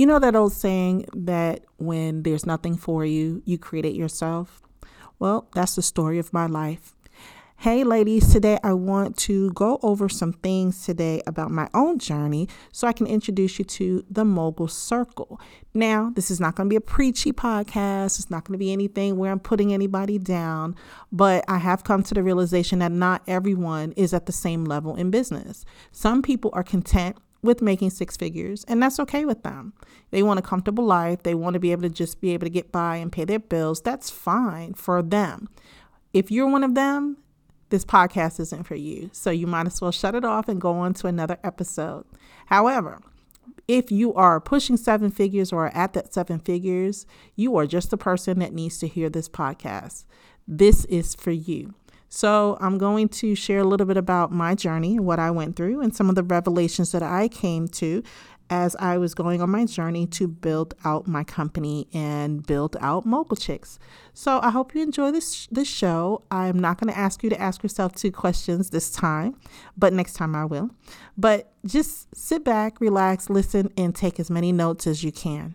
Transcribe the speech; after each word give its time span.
You 0.00 0.06
know 0.06 0.18
that 0.18 0.34
old 0.34 0.54
saying 0.54 1.04
that 1.14 1.66
when 1.76 2.22
there's 2.22 2.46
nothing 2.46 2.78
for 2.78 3.04
you, 3.04 3.42
you 3.44 3.58
create 3.58 3.84
it 3.84 3.94
yourself? 3.94 4.62
Well, 5.18 5.46
that's 5.54 5.74
the 5.74 5.82
story 5.82 6.18
of 6.18 6.32
my 6.32 6.46
life. 6.46 6.96
Hey, 7.58 7.84
ladies, 7.84 8.32
today 8.32 8.58
I 8.64 8.72
want 8.72 9.18
to 9.18 9.50
go 9.50 9.78
over 9.82 10.08
some 10.08 10.32
things 10.32 10.86
today 10.86 11.20
about 11.26 11.50
my 11.50 11.68
own 11.74 11.98
journey 11.98 12.48
so 12.72 12.88
I 12.88 12.94
can 12.94 13.06
introduce 13.06 13.58
you 13.58 13.66
to 13.66 14.02
the 14.08 14.24
Mogul 14.24 14.68
Circle. 14.68 15.38
Now, 15.74 16.10
this 16.14 16.30
is 16.30 16.40
not 16.40 16.54
going 16.54 16.70
to 16.70 16.72
be 16.72 16.76
a 16.76 16.80
preachy 16.80 17.30
podcast, 17.30 18.18
it's 18.18 18.30
not 18.30 18.46
going 18.46 18.54
to 18.54 18.58
be 18.58 18.72
anything 18.72 19.18
where 19.18 19.30
I'm 19.30 19.38
putting 19.38 19.74
anybody 19.74 20.16
down, 20.16 20.76
but 21.12 21.44
I 21.46 21.58
have 21.58 21.84
come 21.84 22.02
to 22.04 22.14
the 22.14 22.22
realization 22.22 22.78
that 22.78 22.90
not 22.90 23.20
everyone 23.26 23.92
is 23.98 24.14
at 24.14 24.24
the 24.24 24.32
same 24.32 24.64
level 24.64 24.96
in 24.96 25.10
business. 25.10 25.66
Some 25.92 26.22
people 26.22 26.52
are 26.54 26.64
content 26.64 27.18
with 27.42 27.62
making 27.62 27.90
six 27.90 28.16
figures, 28.16 28.64
and 28.64 28.82
that's 28.82 29.00
okay 29.00 29.24
with 29.24 29.42
them. 29.42 29.72
They 30.10 30.22
want 30.22 30.38
a 30.38 30.42
comfortable 30.42 30.84
life, 30.84 31.22
they 31.22 31.34
want 31.34 31.54
to 31.54 31.60
be 31.60 31.72
able 31.72 31.82
to 31.82 31.88
just 31.88 32.20
be 32.20 32.32
able 32.34 32.46
to 32.46 32.50
get 32.50 32.72
by 32.72 32.96
and 32.96 33.10
pay 33.12 33.24
their 33.24 33.38
bills. 33.38 33.80
That's 33.80 34.10
fine 34.10 34.74
for 34.74 35.02
them. 35.02 35.48
If 36.12 36.30
you're 36.30 36.50
one 36.50 36.64
of 36.64 36.74
them, 36.74 37.18
this 37.70 37.84
podcast 37.84 38.40
isn't 38.40 38.64
for 38.64 38.74
you. 38.74 39.10
So 39.12 39.30
you 39.30 39.46
might 39.46 39.66
as 39.66 39.80
well 39.80 39.92
shut 39.92 40.14
it 40.14 40.24
off 40.24 40.48
and 40.48 40.60
go 40.60 40.72
on 40.72 40.92
to 40.94 41.06
another 41.06 41.38
episode. 41.42 42.04
However, 42.46 43.00
if 43.68 43.92
you 43.92 44.12
are 44.14 44.40
pushing 44.40 44.76
seven 44.76 45.10
figures 45.10 45.52
or 45.52 45.68
at 45.68 45.92
that 45.92 46.12
seven 46.12 46.40
figures, 46.40 47.06
you 47.36 47.56
are 47.56 47.66
just 47.66 47.90
the 47.90 47.96
person 47.96 48.40
that 48.40 48.52
needs 48.52 48.78
to 48.78 48.88
hear 48.88 49.08
this 49.08 49.28
podcast. 49.28 50.04
This 50.46 50.84
is 50.86 51.14
for 51.14 51.30
you. 51.30 51.74
So, 52.10 52.58
I'm 52.60 52.76
going 52.76 53.08
to 53.08 53.34
share 53.34 53.60
a 53.60 53.64
little 53.64 53.86
bit 53.86 53.96
about 53.96 54.32
my 54.32 54.54
journey, 54.54 54.98
what 54.98 55.18
I 55.18 55.30
went 55.30 55.56
through, 55.56 55.80
and 55.80 55.94
some 55.94 56.08
of 56.08 56.16
the 56.16 56.22
revelations 56.22 56.92
that 56.92 57.02
I 57.02 57.28
came 57.28 57.68
to 57.68 58.02
as 58.50 58.74
I 58.76 58.98
was 58.98 59.14
going 59.14 59.40
on 59.40 59.48
my 59.50 59.64
journey 59.64 60.06
to 60.08 60.26
build 60.26 60.74
out 60.84 61.06
my 61.06 61.22
company 61.22 61.86
and 61.94 62.44
build 62.44 62.76
out 62.80 63.06
Mogul 63.06 63.36
Chix. 63.36 63.78
So 64.12 64.40
I 64.42 64.50
hope 64.50 64.74
you 64.74 64.82
enjoy 64.82 65.12
this 65.12 65.46
this 65.52 65.68
show. 65.68 66.22
I'm 66.30 66.58
not 66.58 66.80
going 66.80 66.92
to 66.92 66.98
ask 66.98 67.22
you 67.22 67.30
to 67.30 67.40
ask 67.40 67.62
yourself 67.62 67.94
two 67.94 68.10
questions 68.10 68.70
this 68.70 68.90
time, 68.90 69.36
but 69.78 69.92
next 69.92 70.14
time 70.14 70.34
I 70.34 70.44
will. 70.44 70.70
But 71.16 71.52
just 71.64 72.14
sit 72.14 72.44
back, 72.44 72.80
relax, 72.80 73.30
listen, 73.30 73.72
and 73.76 73.94
take 73.94 74.18
as 74.18 74.30
many 74.30 74.50
notes 74.50 74.86
as 74.86 75.04
you 75.04 75.12
can. 75.12 75.54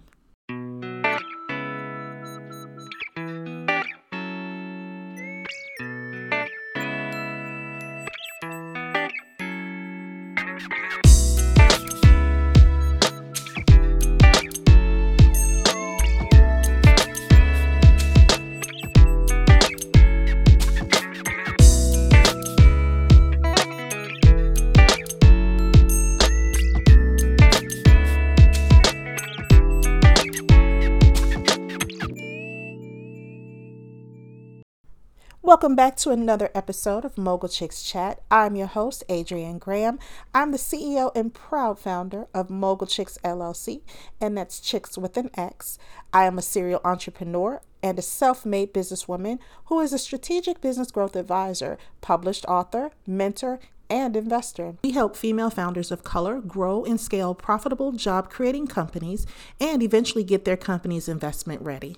Welcome 35.65 35.77
back 35.77 35.95
to 35.97 36.11
another 36.11 36.51
episode 36.53 37.05
of 37.05 37.17
Mogul 37.17 37.49
Chix 37.49 37.83
Chat. 37.83 38.21
I'm 38.29 38.55
your 38.55 38.67
host, 38.67 39.03
Adrienne 39.09 39.57
Graham. 39.57 39.97
I'm 40.31 40.51
the 40.51 40.59
CEO 40.59 41.11
and 41.15 41.33
proud 41.33 41.79
founder 41.79 42.27
of 42.35 42.51
Mogul 42.51 42.85
Chix 42.85 43.19
LLC, 43.21 43.81
and 44.21 44.37
that's 44.37 44.59
Chix 44.59 44.95
with 44.95 45.17
an 45.17 45.31
X. 45.35 45.79
I 46.13 46.25
am 46.25 46.37
a 46.37 46.43
serial 46.43 46.81
entrepreneur 46.85 47.61
and 47.81 47.97
a 47.97 48.03
self 48.03 48.45
made 48.45 48.75
businesswoman 48.75 49.39
who 49.65 49.79
is 49.79 49.91
a 49.91 49.97
strategic 49.97 50.61
business 50.61 50.91
growth 50.91 51.15
advisor, 51.15 51.79
published 51.99 52.45
author, 52.45 52.91
mentor, 53.07 53.59
and 53.89 54.15
investor. 54.15 54.75
We 54.83 54.91
help 54.91 55.15
female 55.15 55.49
founders 55.49 55.89
of 55.89 56.03
color 56.03 56.41
grow 56.41 56.85
and 56.85 57.01
scale 57.01 57.33
profitable 57.33 57.91
job 57.91 58.29
creating 58.29 58.67
companies 58.67 59.25
and 59.59 59.81
eventually 59.81 60.23
get 60.23 60.45
their 60.45 60.57
company's 60.57 61.09
investment 61.09 61.63
ready. 61.63 61.97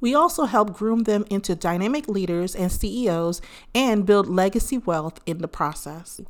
We 0.00 0.14
also 0.14 0.44
help 0.44 0.72
groom 0.72 1.04
them 1.04 1.26
into 1.28 1.54
dynamic 1.54 2.08
leaders 2.08 2.56
and 2.56 2.72
CEOs 2.72 3.42
and 3.74 4.06
build 4.06 4.26
legacy 4.26 4.78
wealth 4.78 5.20
in 5.26 5.38
the 5.38 5.48
process. 5.48 6.20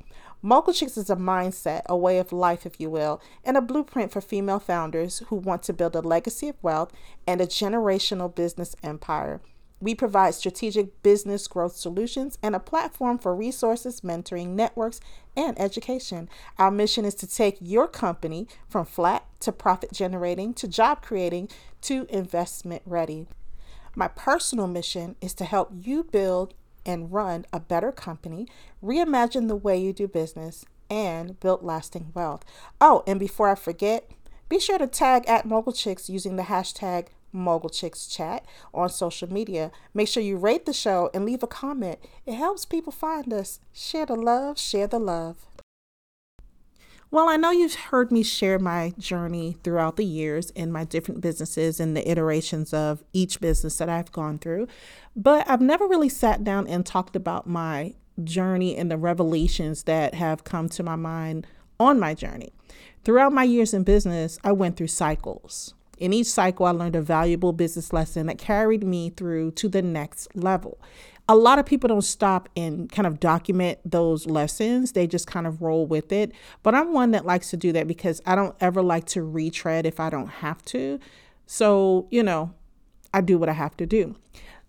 Mogul 0.43 0.73
Chix 0.73 0.97
is 0.97 1.11
a 1.11 1.17
mindset, 1.17 1.83
a 1.87 1.97
way 1.97 2.19
of 2.19 2.33
life, 2.33 2.65
if 2.67 2.81
you 2.81 2.91
will, 2.91 3.21
and 3.45 3.57
a 3.57 3.61
blueprint 3.61 4.11
for 4.11 4.21
female 4.21 4.59
founders 4.59 5.23
who 5.29 5.37
want 5.37 5.63
to 5.65 5.73
build 5.73 5.95
a 5.95 6.01
legacy 6.01 6.49
of 6.49 6.57
wealth 6.63 6.93
and 7.27 7.41
a 7.41 7.47
generational 7.47 8.35
business 8.35 8.75
empire. 8.83 9.41
We 9.83 9.95
provide 9.95 10.35
strategic 10.35 11.03
business 11.03 11.47
growth 11.47 11.77
solutions 11.77 12.39
and 12.43 12.55
a 12.55 12.61
platform 12.61 13.19
for 13.19 13.35
resources, 13.35 14.01
mentoring, 14.01 14.49
networks, 14.49 15.01
and 15.37 15.59
education. 15.61 16.29
Our 16.59 16.71
mission 16.71 17.05
is 17.05 17.15
to 17.17 17.27
take 17.27 17.57
your 17.61 17.87
company 17.87 18.49
from 18.69 18.85
flat 18.85 19.25
to 19.41 19.53
profit 19.53 19.93
generating 19.93 20.55
to 20.55 20.69
job 20.69 21.03
creating 21.03 21.49
to 21.83 22.07
investment 22.11 22.83
ready. 22.85 23.27
My 23.95 24.09
personal 24.09 24.67
mission 24.67 25.17
is 25.21 25.35
to 25.35 25.45
help 25.45 25.71
you 25.73 26.05
build 26.05 26.55
and 26.87 27.13
run 27.13 27.45
a 27.53 27.61
better 27.61 27.93
company, 27.93 28.47
reimagine 28.83 29.49
the 29.49 29.57
way 29.57 29.79
you 29.79 29.93
do 29.93 30.09
business, 30.09 30.65
and 30.89 31.39
build 31.41 31.63
lasting 31.63 32.13
wealth. 32.15 32.45
Oh, 32.81 33.03
and 33.07 33.19
before 33.21 33.49
I 33.49 33.55
forget, 33.55 34.11
be 34.49 34.59
sure 34.59 34.79
to 34.79 34.87
tag 34.87 35.29
at 35.29 35.45
Mogul 35.45 35.73
Chix 35.73 36.09
using 36.09 36.37
the 36.37 36.45
hashtag 36.45 37.09
Mogul 37.33 37.71
Chix 37.71 38.11
Chat 38.11 38.45
on 38.75 38.89
social 38.89 39.33
media. 39.33 39.71
Make 39.95 40.09
sure 40.09 40.23
you 40.23 40.37
rate 40.37 40.67
the 40.67 40.73
show 40.73 41.11
and 41.15 41.25
leave 41.25 41.43
a 41.43 41.47
comment. 41.47 41.99
It 42.27 42.35
helps 42.35 42.65
people 42.65 42.93
find 42.93 43.33
us. 43.33 43.61
Share 43.73 44.07
the 44.07 44.17
love, 44.17 44.59
share 44.59 44.87
the 44.87 44.99
love. 44.99 45.47
Well, 47.13 47.29
I 47.29 47.37
know 47.37 47.51
you've 47.51 47.75
heard 47.75 48.13
me 48.13 48.23
share 48.23 48.61
my 48.61 48.93
journey 48.97 49.57
throughout 49.65 49.97
the 49.97 50.05
years 50.05 50.51
in 50.51 50.71
my 50.71 50.85
different 50.85 51.21
businesses 51.21 51.81
and 51.81 51.97
the 51.97 52.09
iterations 52.09 52.73
of 52.73 53.03
each 53.13 53.41
business 53.41 53.79
that 53.79 53.89
I've 53.89 54.13
gone 54.13 54.39
through, 54.39 54.69
but 55.17 55.49
I've 55.51 55.61
never 55.61 55.89
really 55.89 56.09
sat 56.09 56.45
down 56.45 56.69
and 56.69 56.87
talked 56.87 57.17
about 57.17 57.49
my 57.49 57.95
journey 58.23 58.77
and 58.77 58.89
the 58.89 58.97
revelations 58.97 59.83
that 59.85 60.15
have 60.15 60.45
come 60.45 60.69
to 60.69 60.85
my 60.85 60.95
mind 60.95 61.49
on 61.81 61.99
my 61.99 62.15
journey. 62.15 62.53
Throughout 63.03 63.33
my 63.33 63.43
years 63.43 63.75
in 63.75 63.83
business, 63.83 64.39
I 64.45 64.53
went 64.53 64.77
through 64.77 64.87
cycles. 64.87 65.75
In 65.99 66.13
each 66.13 66.29
cycle, 66.29 66.65
I 66.65 66.71
learned 66.71 66.95
a 66.95 67.03
valuable 67.03 67.53
business 67.53 67.93
lesson 67.93 68.29
that 68.29 68.39
carried 68.39 68.85
me 68.85 69.11
through 69.11 69.51
to 69.53 69.69
the 69.69 69.83
next 69.83 70.37
level 70.37 70.79
a 71.31 71.37
lot 71.37 71.61
of 71.61 71.65
people 71.65 71.87
don't 71.87 72.03
stop 72.03 72.49
and 72.57 72.91
kind 72.91 73.07
of 73.07 73.21
document 73.21 73.79
those 73.85 74.27
lessons. 74.27 74.93
They 74.93 75.07
just 75.07 75.29
kind 75.29 75.47
of 75.47 75.63
roll 75.63 75.87
with 75.87 76.11
it. 76.11 76.33
But 76.65 76.75
I'm 76.75 76.93
one 76.93 77.13
that 77.13 77.25
likes 77.25 77.51
to 77.51 77.57
do 77.57 77.71
that 77.71 77.87
because 77.87 78.21
I 78.27 78.35
don't 78.35 78.57
ever 78.59 78.83
like 78.83 79.05
to 79.07 79.23
retread 79.23 79.87
if 79.87 80.01
I 80.01 80.11
don't 80.11 80.27
have 80.27 80.65
to. 80.65 80.99
So, 81.47 82.09
you 82.11 82.25
know, 82.25 82.53
I 83.15 83.21
do 83.21 83.39
what 83.39 83.49
I 83.49 83.53
have 83.53 83.77
to 83.77 83.87
do. 83.87 84.17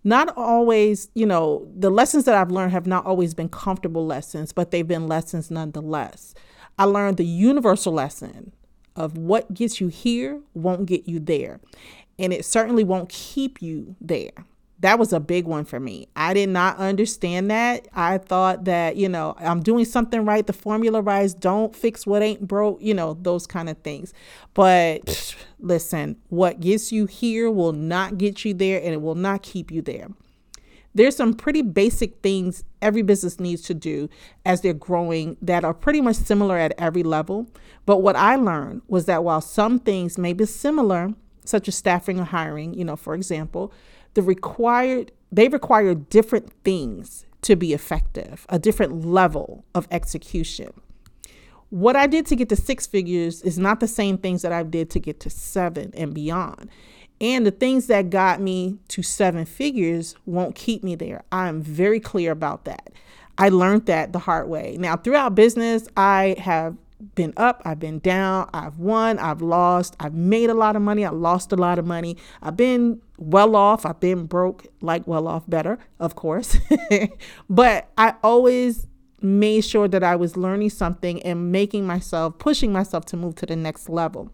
Not 0.04 0.36
always, 0.36 1.08
you 1.14 1.26
know, 1.26 1.66
the 1.76 1.90
lessons 1.90 2.26
that 2.26 2.36
I've 2.36 2.52
learned 2.52 2.70
have 2.70 2.86
not 2.86 3.06
always 3.06 3.34
been 3.34 3.48
comfortable 3.48 4.06
lessons, 4.06 4.52
but 4.52 4.70
they've 4.70 4.86
been 4.86 5.08
lessons 5.08 5.50
nonetheless. 5.50 6.32
I 6.78 6.84
learned 6.84 7.16
the 7.16 7.26
universal 7.26 7.92
lesson 7.92 8.52
of 8.94 9.18
what 9.18 9.52
gets 9.52 9.80
you 9.80 9.88
here 9.88 10.40
won't 10.54 10.86
get 10.86 11.08
you 11.08 11.18
there. 11.18 11.58
And 12.20 12.32
it 12.32 12.44
certainly 12.44 12.84
won't 12.84 13.08
keep 13.08 13.60
you 13.60 13.96
there 14.00 14.46
that 14.82 14.98
was 14.98 15.12
a 15.12 15.20
big 15.20 15.46
one 15.46 15.64
for 15.64 15.78
me. 15.78 16.08
I 16.16 16.34
did 16.34 16.48
not 16.48 16.76
understand 16.76 17.50
that. 17.52 17.86
I 17.94 18.18
thought 18.18 18.64
that, 18.64 18.96
you 18.96 19.08
know, 19.08 19.36
I'm 19.38 19.62
doing 19.62 19.84
something 19.84 20.24
right. 20.24 20.44
The 20.44 20.52
formula 20.52 21.00
rise, 21.00 21.34
don't 21.34 21.74
fix 21.74 22.04
what 22.04 22.20
ain't 22.20 22.48
broke, 22.48 22.82
you 22.82 22.92
know, 22.92 23.14
those 23.14 23.46
kind 23.46 23.68
of 23.68 23.78
things. 23.78 24.12
But 24.54 25.36
listen, 25.60 26.16
what 26.30 26.58
gets 26.58 26.90
you 26.90 27.06
here 27.06 27.48
will 27.48 27.72
not 27.72 28.18
get 28.18 28.44
you 28.44 28.54
there 28.54 28.80
and 28.82 28.92
it 28.92 29.00
will 29.00 29.14
not 29.14 29.42
keep 29.42 29.70
you 29.70 29.82
there. 29.82 30.08
There's 30.94 31.16
some 31.16 31.34
pretty 31.34 31.62
basic 31.62 32.20
things 32.20 32.64
every 32.82 33.02
business 33.02 33.38
needs 33.38 33.62
to 33.62 33.74
do 33.74 34.10
as 34.44 34.62
they're 34.62 34.74
growing 34.74 35.36
that 35.40 35.64
are 35.64 35.72
pretty 35.72 36.00
much 36.00 36.16
similar 36.16 36.58
at 36.58 36.74
every 36.76 37.04
level. 37.04 37.46
But 37.86 37.98
what 37.98 38.16
I 38.16 38.34
learned 38.34 38.82
was 38.88 39.06
that 39.06 39.22
while 39.22 39.40
some 39.40 39.78
things 39.78 40.18
may 40.18 40.32
be 40.32 40.44
similar, 40.44 41.14
such 41.44 41.68
as 41.68 41.76
staffing 41.76 42.18
or 42.18 42.24
hiring, 42.24 42.74
you 42.74 42.84
know, 42.84 42.96
for 42.96 43.14
example, 43.14 43.72
the 44.14 44.22
required 44.22 45.12
they 45.32 45.48
require 45.48 45.94
different 45.94 46.52
things 46.62 47.24
to 47.40 47.56
be 47.56 47.72
effective, 47.72 48.46
a 48.50 48.58
different 48.58 49.04
level 49.04 49.64
of 49.74 49.88
execution. 49.90 50.72
What 51.70 51.96
I 51.96 52.06
did 52.06 52.26
to 52.26 52.36
get 52.36 52.50
to 52.50 52.56
six 52.56 52.86
figures 52.86 53.40
is 53.42 53.58
not 53.58 53.80
the 53.80 53.88
same 53.88 54.18
things 54.18 54.42
that 54.42 54.52
I 54.52 54.62
did 54.62 54.90
to 54.90 55.00
get 55.00 55.20
to 55.20 55.30
seven 55.30 55.90
and 55.96 56.12
beyond. 56.12 56.68
And 57.20 57.46
the 57.46 57.50
things 57.50 57.86
that 57.86 58.10
got 58.10 58.40
me 58.40 58.78
to 58.88 59.02
seven 59.02 59.46
figures 59.46 60.14
won't 60.26 60.54
keep 60.54 60.84
me 60.84 60.94
there. 60.96 61.22
I'm 61.32 61.62
very 61.62 61.98
clear 61.98 62.30
about 62.30 62.66
that. 62.66 62.92
I 63.38 63.48
learned 63.48 63.86
that 63.86 64.12
the 64.12 64.18
hard 64.18 64.48
way. 64.48 64.76
Now, 64.78 64.96
throughout 64.96 65.34
business, 65.34 65.88
I 65.96 66.36
have 66.38 66.76
been 67.14 67.32
up, 67.36 67.62
I've 67.64 67.78
been 67.78 67.98
down, 67.98 68.48
I've 68.52 68.78
won, 68.78 69.18
I've 69.18 69.42
lost, 69.42 69.96
I've 70.00 70.14
made 70.14 70.50
a 70.50 70.54
lot 70.54 70.76
of 70.76 70.82
money, 70.82 71.04
I 71.04 71.10
lost 71.10 71.52
a 71.52 71.56
lot 71.56 71.78
of 71.78 71.86
money, 71.86 72.16
I've 72.42 72.56
been 72.56 73.00
well 73.18 73.56
off, 73.56 73.84
I've 73.84 74.00
been 74.00 74.26
broke, 74.26 74.66
like 74.80 75.06
well 75.06 75.28
off 75.28 75.48
better, 75.48 75.78
of 75.98 76.14
course. 76.14 76.56
but 77.50 77.88
I 77.98 78.14
always 78.22 78.86
made 79.20 79.64
sure 79.64 79.88
that 79.88 80.02
I 80.02 80.16
was 80.16 80.36
learning 80.36 80.70
something 80.70 81.22
and 81.22 81.52
making 81.52 81.86
myself, 81.86 82.38
pushing 82.38 82.72
myself 82.72 83.04
to 83.06 83.16
move 83.16 83.36
to 83.36 83.46
the 83.46 83.56
next 83.56 83.88
level. 83.88 84.32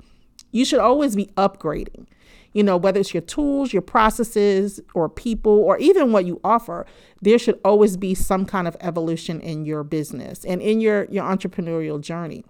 You 0.51 0.65
should 0.65 0.81
always 0.81 1.15
be 1.15 1.27
upgrading 1.37 2.07
you 2.53 2.63
know, 2.63 2.77
whether 2.77 3.01
it's 3.01 3.13
your 3.15 3.21
tools, 3.21 3.73
your 3.73 3.83
processes, 3.83 4.81
or 4.95 5.09
people, 5.09 5.53
or 5.53 5.79
even 5.79 6.13
what 6.13 6.25
you 6.25 6.41
offer, 6.43 6.87
there 7.21 7.39
should 7.39 7.61
always 7.65 7.97
be 7.97 8.15
some 8.15 8.47
kind 8.47 8.67
of 8.67 8.77
evolution 8.81 9.41
in 9.41 9.65
your 9.65 9.85
business 9.85 10.45
and 10.45 10.63
in 10.63 10.81
your, 10.81 11.05
your 11.05 11.25
entrepreneurial 11.25 12.01
journey. 12.01 12.45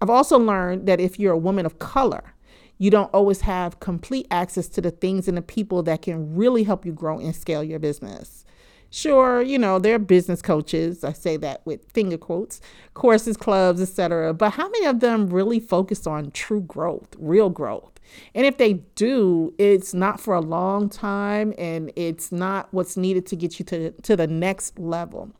I've 0.00 0.10
also 0.10 0.38
learned 0.38 0.86
that 0.86 1.00
if 1.00 1.18
you're 1.18 1.32
a 1.32 1.38
woman 1.38 1.66
of 1.66 1.78
color, 1.78 2.34
you 2.78 2.90
don't 2.90 3.12
always 3.12 3.42
have 3.42 3.80
complete 3.80 4.26
access 4.30 4.66
to 4.68 4.80
the 4.80 4.90
things 4.90 5.28
and 5.28 5.36
the 5.36 5.42
people 5.42 5.82
that 5.82 6.02
can 6.02 6.34
really 6.34 6.62
help 6.62 6.86
you 6.86 6.92
grow 6.92 7.18
and 7.18 7.36
scale 7.36 7.62
your 7.62 7.78
business. 7.78 8.46
Sure, 8.92 9.40
you 9.40 9.56
know, 9.58 9.78
there 9.78 9.94
are 9.94 10.00
business 10.00 10.42
coaches, 10.42 11.04
I 11.04 11.12
say 11.12 11.36
that 11.36 11.64
with 11.64 11.92
finger 11.92 12.18
quotes, 12.18 12.60
courses, 12.94 13.36
clubs, 13.36 13.80
etc. 13.80 14.34
But 14.34 14.54
how 14.54 14.68
many 14.68 14.86
of 14.86 14.98
them 14.98 15.28
really 15.28 15.60
focus 15.60 16.06
on 16.06 16.32
true 16.32 16.62
growth, 16.62 17.14
real 17.18 17.50
growth? 17.50 18.00
And 18.34 18.46
if 18.46 18.58
they 18.58 18.74
do, 18.94 19.54
it's 19.58 19.94
not 19.94 20.18
for 20.18 20.34
a 20.34 20.40
long 20.40 20.88
time 20.88 21.54
and 21.56 21.92
it's 21.94 22.32
not 22.32 22.66
what's 22.72 22.96
needed 22.96 23.26
to 23.26 23.36
get 23.36 23.58
you 23.60 23.64
to, 23.66 23.90
to 23.92 24.16
the 24.16 24.26
next 24.26 24.78
level. 24.78 25.30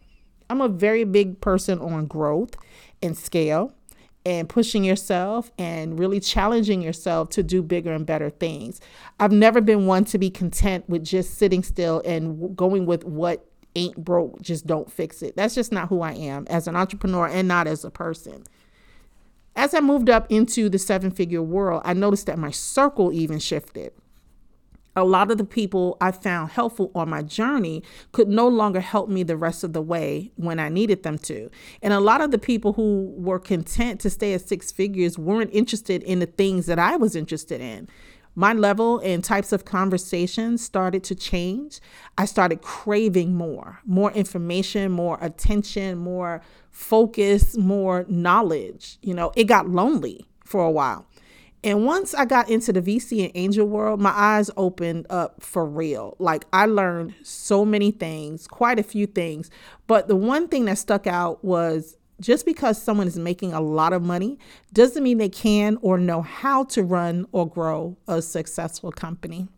I'm 0.49 0.61
a 0.61 0.69
very 0.69 1.05
big 1.05 1.41
person 1.41 1.81
on 1.81 2.07
growth 2.07 2.55
and 3.03 3.17
scale 3.17 3.73
and 4.27 4.49
pushing 4.49 4.85
yourself 4.85 5.51
and 5.59 5.99
really 5.99 6.21
challenging 6.21 6.83
yourself 6.83 7.31
to 7.31 7.43
do 7.43 7.63
bigger 7.63 7.93
and 7.93 8.05
better 8.05 8.31
things. 8.31 8.81
I've 9.19 9.33
never 9.33 9.61
been 9.61 9.87
one 9.87 10.05
to 10.07 10.19
be 10.19 10.31
content 10.31 10.89
with 10.89 11.05
just 11.05 11.39
sitting 11.39 11.63
still 11.63 12.03
and 12.05 12.57
going 12.57 12.87
with 12.87 13.05
what 13.05 13.47
ain't 13.77 13.97
broke, 13.97 14.41
just 14.43 14.67
don't 14.67 14.91
fix 14.91 15.23
it. 15.23 15.37
That's 15.37 15.55
just 15.55 15.73
not 15.73 15.89
who 15.89 16.03
I 16.03 16.13
am 16.13 16.47
as 16.51 16.67
an 16.67 16.77
entrepreneur 16.77 17.29
and 17.29 17.49
not 17.49 17.67
as 17.67 17.85
a 17.85 17.91
person. 17.91 18.45
As 19.57 19.75
I 19.75 19.81
moved 19.81 20.11
up 20.11 20.27
into 20.29 20.69
the 20.69 20.79
seven 20.79 21.11
figure 21.11 21.43
world, 21.43 21.83
I 21.85 21.93
noticed 21.95 22.27
that 22.27 22.39
my 22.39 22.51
circle 22.51 23.13
even 23.13 23.39
shifted. 23.39 23.93
A 24.97 25.05
lot 25.05 25.31
of 25.31 25.39
the 25.39 25.45
people 25.45 25.97
I 26.01 26.11
found 26.11 26.51
helpful 26.51 26.91
on 26.95 27.09
my 27.09 27.23
journey 27.23 27.83
could 28.13 28.29
no 28.29 28.49
longer 28.49 28.81
help 28.81 29.09
me 29.09 29.23
the 29.23 29.37
rest 29.37 29.63
of 29.63 29.73
the 29.73 29.83
way 29.83 30.33
when 30.37 30.59
I 30.59 30.69
needed 30.69 31.03
them 31.03 31.19
to. 31.19 31.49
And 31.83 31.93
a 31.93 32.01
lot 32.01 32.21
of 32.21 32.31
the 32.31 32.39
people 32.39 32.73
who 32.73 33.13
were 33.17 33.39
content 33.39 34.01
to 34.01 34.11
stay 34.11 34.35
at 34.35 34.49
six 34.49 34.73
figures 34.73 35.19
weren't 35.19 35.51
interested 35.53 36.03
in 36.03 36.19
the 36.19 36.27
things 36.27 36.67
that 36.67 36.79
I 36.79 36.97
was 36.97 37.15
interested 37.15 37.61
in 37.61 37.89
my 38.35 38.53
level 38.53 38.99
and 39.01 39.25
types 39.25 39.53
of 39.53 39.65
conversations 39.65 40.65
started 40.65 41.03
to 41.05 41.15
change. 41.15 41.81
I 42.17 42.25
started 42.25 42.63
craving 42.63 43.35
more, 43.35 43.81
more 43.85 44.13
information, 44.13 44.93
more 44.93 45.19
attention, 45.21 45.99
more 45.99 46.41
focus, 46.71 47.57
more 47.57 48.05
knowledge. 48.09 48.99
You 49.03 49.15
know, 49.15 49.33
it 49.37 49.45
got 49.45 49.69
lonely 49.69 50.27
for 50.45 50.65
a 50.65 50.71
while. 50.71 51.07
And 51.63 51.85
once 51.85 52.15
I 52.15 52.25
got 52.25 52.49
into 52.49 52.73
the 52.73 52.81
VC 52.81 53.25
and 53.25 53.33
angel 53.35 53.67
world, 53.67 54.01
my 54.01 54.13
eyes 54.15 54.51
opened 54.57 55.07
up 55.11 55.43
for 55.43 55.67
real. 55.67 56.17
Like 56.19 56.47
I 56.53 56.65
learned 56.67 57.15
so 57.23 57.67
many 57.67 57.91
things, 57.91 58.47
quite 58.47 58.79
a 58.79 58.83
few 58.83 59.07
things. 59.07 59.51
But 59.87 60.09
the 60.09 60.17
one 60.17 60.49
thing 60.49 60.65
that 60.67 60.79
stuck 60.79 61.07
out 61.07 61.45
was 61.45 61.97
just 62.19 62.47
because 62.47 62.81
someone 62.81 63.07
is 63.07 63.19
making 63.19 63.53
a 63.53 63.61
lot 63.61 63.93
of 63.93 64.03
money 64.03 64.39
doesn't 64.73 65.03
mean 65.03 65.19
they 65.19 65.29
can 65.29 65.79
or 65.83 65.99
know 65.99 66.23
how 66.23 66.65
to 66.65 66.83
run 66.83 67.27
or 67.33 67.49
grow 67.49 67.97
a 68.09 68.23
successful 68.23 68.91
company. 68.91 69.49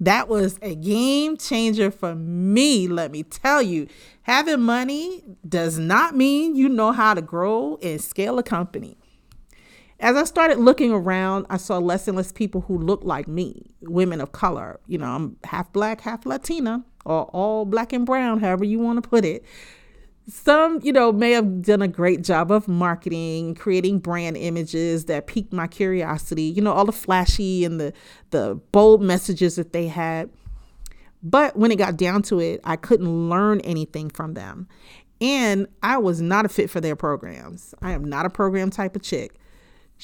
That 0.00 0.28
was 0.28 0.58
a 0.60 0.74
game 0.74 1.36
changer 1.36 1.90
for 1.90 2.16
me, 2.16 2.88
let 2.88 3.12
me 3.12 3.22
tell 3.22 3.62
you. 3.62 3.86
Having 4.22 4.62
money 4.62 5.22
does 5.48 5.78
not 5.78 6.16
mean 6.16 6.56
you 6.56 6.68
know 6.68 6.90
how 6.90 7.14
to 7.14 7.22
grow 7.22 7.78
and 7.80 8.00
scale 8.00 8.38
a 8.38 8.42
company. 8.42 8.96
As 10.00 10.16
I 10.16 10.24
started 10.24 10.58
looking 10.58 10.92
around, 10.92 11.46
I 11.48 11.56
saw 11.56 11.78
less 11.78 12.08
and 12.08 12.16
less 12.16 12.32
people 12.32 12.62
who 12.62 12.76
looked 12.76 13.04
like 13.04 13.28
me, 13.28 13.70
women 13.82 14.20
of 14.20 14.32
color. 14.32 14.80
You 14.86 14.98
know, 14.98 15.06
I'm 15.06 15.36
half 15.44 15.72
black, 15.72 16.00
half 16.00 16.26
Latina, 16.26 16.84
or 17.04 17.24
all 17.26 17.64
black 17.64 17.92
and 17.92 18.04
brown, 18.04 18.40
however 18.40 18.64
you 18.64 18.78
want 18.80 19.02
to 19.02 19.08
put 19.08 19.24
it 19.24 19.44
some, 20.28 20.80
you 20.82 20.92
know, 20.92 21.12
may 21.12 21.32
have 21.32 21.62
done 21.62 21.82
a 21.82 21.88
great 21.88 22.22
job 22.22 22.50
of 22.50 22.66
marketing, 22.66 23.54
creating 23.54 23.98
brand 23.98 24.36
images 24.36 25.04
that 25.06 25.26
piqued 25.26 25.52
my 25.52 25.66
curiosity, 25.66 26.44
you 26.44 26.62
know, 26.62 26.72
all 26.72 26.86
the 26.86 26.92
flashy 26.92 27.64
and 27.64 27.78
the 27.78 27.92
the 28.30 28.58
bold 28.72 29.02
messages 29.02 29.56
that 29.56 29.72
they 29.72 29.86
had. 29.86 30.30
But 31.22 31.56
when 31.56 31.70
it 31.70 31.76
got 31.76 31.96
down 31.96 32.22
to 32.22 32.38
it, 32.40 32.60
I 32.64 32.76
couldn't 32.76 33.28
learn 33.28 33.60
anything 33.60 34.10
from 34.10 34.34
them. 34.34 34.68
And 35.20 35.66
I 35.82 35.98
was 35.98 36.20
not 36.20 36.44
a 36.44 36.48
fit 36.48 36.68
for 36.68 36.80
their 36.80 36.96
programs. 36.96 37.74
I 37.80 37.92
am 37.92 38.04
not 38.04 38.26
a 38.26 38.30
program 38.30 38.70
type 38.70 38.96
of 38.96 39.02
chick. 39.02 39.34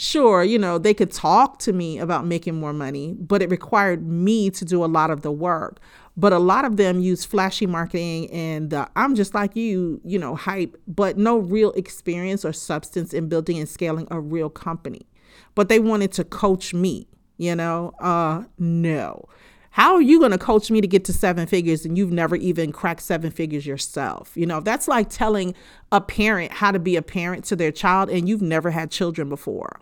Sure, 0.02 0.42
you 0.42 0.58
know, 0.58 0.78
they 0.78 0.94
could 0.94 1.10
talk 1.10 1.58
to 1.58 1.74
me 1.74 1.98
about 1.98 2.24
making 2.24 2.54
more 2.54 2.72
money, 2.72 3.14
but 3.18 3.42
it 3.42 3.50
required 3.50 4.06
me 4.06 4.48
to 4.48 4.64
do 4.64 4.82
a 4.82 4.86
lot 4.86 5.10
of 5.10 5.20
the 5.20 5.30
work 5.30 5.78
but 6.16 6.32
a 6.34 6.38
lot 6.38 6.66
of 6.66 6.76
them 6.76 7.00
use 7.00 7.24
flashy 7.24 7.66
marketing 7.66 8.30
and 8.30 8.74
I'm 8.94 9.14
just 9.14 9.34
like 9.34 9.56
you, 9.56 10.00
you 10.04 10.18
know, 10.18 10.34
hype, 10.34 10.76
but 10.86 11.16
no 11.16 11.38
real 11.38 11.72
experience 11.72 12.44
or 12.44 12.52
substance 12.52 13.14
in 13.14 13.28
building 13.28 13.58
and 13.58 13.68
scaling 13.68 14.06
a 14.10 14.20
real 14.20 14.50
company. 14.50 15.06
But 15.54 15.70
they 15.70 15.78
wanted 15.78 16.12
to 16.12 16.24
coach 16.24 16.74
me, 16.74 17.06
you 17.38 17.54
know? 17.54 17.92
Uh 18.00 18.44
no. 18.58 19.28
How 19.70 19.94
are 19.94 20.02
you 20.02 20.18
going 20.18 20.32
to 20.32 20.38
coach 20.38 20.68
me 20.68 20.80
to 20.80 20.88
get 20.88 21.04
to 21.04 21.12
seven 21.12 21.46
figures 21.46 21.84
and 21.84 21.96
you've 21.96 22.10
never 22.10 22.34
even 22.34 22.72
cracked 22.72 23.02
seven 23.02 23.30
figures 23.30 23.64
yourself? 23.64 24.32
You 24.34 24.44
know, 24.44 24.60
that's 24.60 24.88
like 24.88 25.08
telling 25.08 25.54
a 25.92 26.00
parent 26.00 26.50
how 26.50 26.72
to 26.72 26.80
be 26.80 26.96
a 26.96 27.02
parent 27.02 27.44
to 27.46 27.56
their 27.56 27.70
child 27.70 28.10
and 28.10 28.28
you've 28.28 28.42
never 28.42 28.72
had 28.72 28.90
children 28.90 29.28
before. 29.28 29.80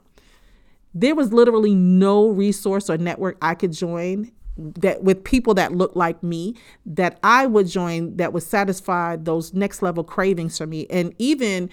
There 0.94 1.14
was 1.14 1.32
literally 1.32 1.75
no 1.75 2.29
resource 2.29 2.88
or 2.90 2.99
network 2.99 3.37
I 3.43 3.55
could 3.55 3.73
join 3.73 4.32
that 4.56 5.05
with 5.05 5.23
people 5.23 5.55
that 5.55 5.73
looked 5.73 5.96
like 5.96 6.20
me 6.23 6.55
that 6.85 7.19
I 7.23 7.46
would 7.46 7.69
join 7.69 8.17
that 8.17 8.32
would 8.32 8.43
satisfy 8.43 9.17
those 9.17 9.55
next 9.55 9.82
level 9.82 10.02
cravings 10.02 10.58
for 10.58 10.67
me 10.67 10.87
and 10.90 11.14
even 11.19 11.70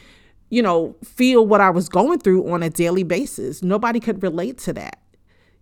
you 0.51 0.62
know 0.62 0.95
feel 1.03 1.47
what 1.47 1.62
I 1.62 1.71
was 1.71 1.89
going 1.89 2.19
through 2.19 2.50
on 2.51 2.62
a 2.62 2.69
daily 2.69 3.03
basis. 3.03 3.63
Nobody 3.63 4.00
could 4.00 4.21
relate 4.21 4.59
to 4.59 4.73
that 4.73 5.00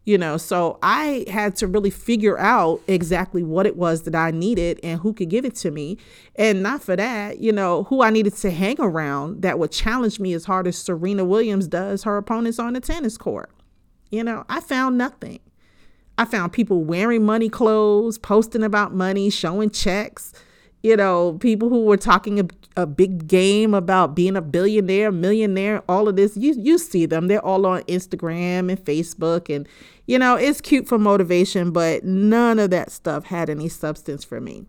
you 0.06 0.18
know 0.18 0.38
so 0.38 0.80
I 0.84 1.26
had 1.28 1.56
to 1.58 1.68
really 1.68 1.90
figure 1.90 2.38
out 2.38 2.82
exactly 2.88 3.44
what 3.44 3.66
it 3.66 3.78
was 3.78 4.04
that 4.04 4.16
I 4.16 4.32
needed 4.32 4.80
and 4.84 5.00
who 5.00 5.14
could 5.14 5.30
give 5.30 5.46
it 5.46 5.56
to 5.58 5.72
me 5.72 5.98
and 6.36 6.62
not 6.62 6.82
for 6.82 6.96
that 6.96 7.40
you 7.40 7.52
know 7.52 7.84
who 7.84 8.02
I 8.02 8.10
needed 8.10 8.36
to 8.38 8.52
hang 8.52 8.80
around 8.80 9.42
that 9.42 9.60
would 9.60 9.72
challenge 9.72 10.20
me 10.20 10.34
as 10.34 10.46
hard 10.46 10.68
as 10.68 10.78
Serena 10.78 11.26
Williams 11.26 11.68
does 11.68 12.04
her 12.04 12.18
opponents 12.18 12.60
on 12.60 12.74
the 12.74 12.80
tennis 12.80 13.18
court 13.18 13.52
you 14.12 14.24
know 14.24 14.46
I 14.50 14.60
found 14.60 14.98
nothing 14.98 15.40
I 16.18 16.26
found 16.26 16.54
people 16.54 16.84
wearing 16.84 17.26
money 17.26 17.50
clothes, 17.50 18.18
posting 18.18 18.64
about 18.64 18.94
money, 18.94 19.30
showing 19.30 19.70
checks. 19.70 20.32
You 20.84 20.98
know, 20.98 21.38
people 21.40 21.70
who 21.70 21.86
were 21.86 21.98
talking 21.98 22.42
a, 22.42 22.46
a 22.76 22.86
big 22.86 23.28
game 23.28 23.74
about 23.74 24.16
being 24.16 24.36
a 24.36 24.42
billionaire, 24.42 25.12
millionaire, 25.12 25.82
all 25.88 26.10
of 26.10 26.18
this. 26.18 26.36
You 26.36 26.54
you 26.58 26.78
see 26.78 27.06
them. 27.06 27.28
They're 27.28 27.44
all 27.44 27.66
on 27.66 27.84
Instagram 27.84 28.70
and 28.70 28.84
Facebook 28.84 29.54
and 29.54 29.68
you 30.06 30.20
know, 30.20 30.36
it's 30.36 30.62
cute 30.62 30.88
for 30.88 30.98
motivation, 30.98 31.72
but 31.72 32.04
none 32.04 32.60
of 32.60 32.70
that 32.72 32.92
stuff 32.92 33.26
had 33.26 33.50
any 33.50 33.70
substance 33.70 34.24
for 34.24 34.42
me. 34.42 34.66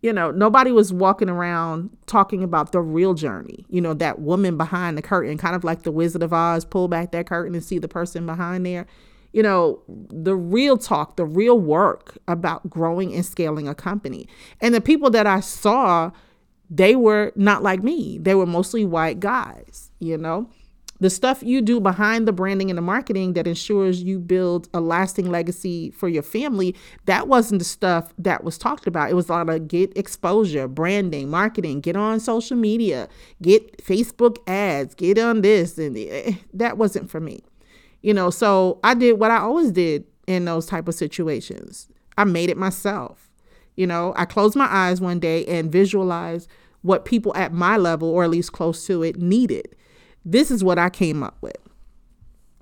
You 0.00 0.12
know, 0.12 0.30
nobody 0.30 0.70
was 0.70 0.92
walking 0.92 1.30
around 1.30 1.90
talking 2.06 2.42
about 2.42 2.72
the 2.72 2.80
real 2.80 3.14
journey. 3.14 3.64
You 3.68 3.80
know, 3.80 3.94
that 3.94 4.20
woman 4.20 4.58
behind 4.58 4.98
the 4.98 5.02
curtain, 5.02 5.38
kind 5.38 5.56
of 5.56 5.64
like 5.64 5.82
the 5.82 5.92
Wizard 5.92 6.22
of 6.22 6.32
Oz, 6.32 6.64
pull 6.64 6.88
back 6.88 7.12
that 7.12 7.26
curtain 7.26 7.54
and 7.54 7.64
see 7.64 7.78
the 7.78 7.88
person 7.88 8.26
behind 8.26 8.66
there 8.66 8.86
you 9.34 9.42
know, 9.42 9.82
the 9.88 10.36
real 10.36 10.78
talk, 10.78 11.16
the 11.16 11.26
real 11.26 11.58
work 11.58 12.16
about 12.28 12.70
growing 12.70 13.12
and 13.12 13.26
scaling 13.26 13.66
a 13.66 13.74
company. 13.74 14.28
And 14.60 14.72
the 14.72 14.80
people 14.80 15.10
that 15.10 15.26
I 15.26 15.40
saw, 15.40 16.12
they 16.70 16.94
were 16.94 17.32
not 17.34 17.60
like 17.60 17.82
me. 17.82 18.18
They 18.18 18.36
were 18.36 18.46
mostly 18.46 18.84
white 18.84 19.18
guys, 19.18 19.90
you 19.98 20.16
know. 20.16 20.48
The 21.04 21.10
stuff 21.10 21.42
you 21.42 21.60
do 21.60 21.80
behind 21.80 22.26
the 22.26 22.32
branding 22.32 22.70
and 22.70 22.78
the 22.78 22.82
marketing 22.82 23.34
that 23.34 23.46
ensures 23.46 24.02
you 24.02 24.18
build 24.18 24.70
a 24.72 24.80
lasting 24.80 25.30
legacy 25.30 25.90
for 25.90 26.08
your 26.08 26.22
family, 26.22 26.74
that 27.04 27.28
wasn't 27.28 27.58
the 27.58 27.66
stuff 27.66 28.14
that 28.16 28.42
was 28.42 28.56
talked 28.56 28.86
about. 28.86 29.10
It 29.10 29.14
was 29.14 29.28
a 29.28 29.32
lot 29.32 29.50
of 29.50 29.68
get 29.68 29.94
exposure, 29.98 30.66
branding, 30.66 31.28
marketing, 31.28 31.82
get 31.82 31.94
on 31.94 32.20
social 32.20 32.56
media, 32.56 33.10
get 33.42 33.84
Facebook 33.84 34.38
ads, 34.46 34.94
get 34.94 35.18
on 35.18 35.42
this. 35.42 35.76
And 35.76 35.94
eh, 35.94 36.36
that 36.54 36.78
wasn't 36.78 37.10
for 37.10 37.20
me. 37.20 37.44
You 38.00 38.14
know, 38.14 38.30
so 38.30 38.80
I 38.82 38.94
did 38.94 39.20
what 39.20 39.30
I 39.30 39.40
always 39.40 39.72
did 39.72 40.06
in 40.26 40.46
those 40.46 40.64
type 40.64 40.88
of 40.88 40.94
situations. 40.94 41.86
I 42.16 42.24
made 42.24 42.48
it 42.48 42.56
myself. 42.56 43.30
You 43.76 43.86
know, 43.86 44.14
I 44.16 44.24
closed 44.24 44.56
my 44.56 44.68
eyes 44.74 45.02
one 45.02 45.18
day 45.18 45.44
and 45.44 45.70
visualized 45.70 46.48
what 46.80 47.04
people 47.04 47.36
at 47.36 47.52
my 47.52 47.76
level 47.76 48.08
or 48.08 48.24
at 48.24 48.30
least 48.30 48.52
close 48.52 48.86
to 48.86 49.02
it 49.02 49.18
needed. 49.18 49.76
This 50.24 50.50
is 50.50 50.64
what 50.64 50.78
I 50.78 50.90
came 50.90 51.22
up 51.22 51.36
with. 51.40 51.56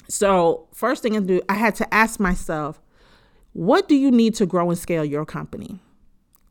So, 0.09 0.69
first 0.73 1.03
thing 1.03 1.17
I 1.17 1.21
do, 1.21 1.41
I 1.49 1.55
had 1.55 1.75
to 1.77 1.95
ask 1.95 2.21
myself, 2.21 2.81
what 3.53 3.89
do 3.89 3.95
you 3.95 4.11
need 4.11 4.35
to 4.37 4.47
grow 4.47 4.69
and 4.71 4.79
scale 4.79 5.05
your 5.05 5.25
company? 5.25 5.81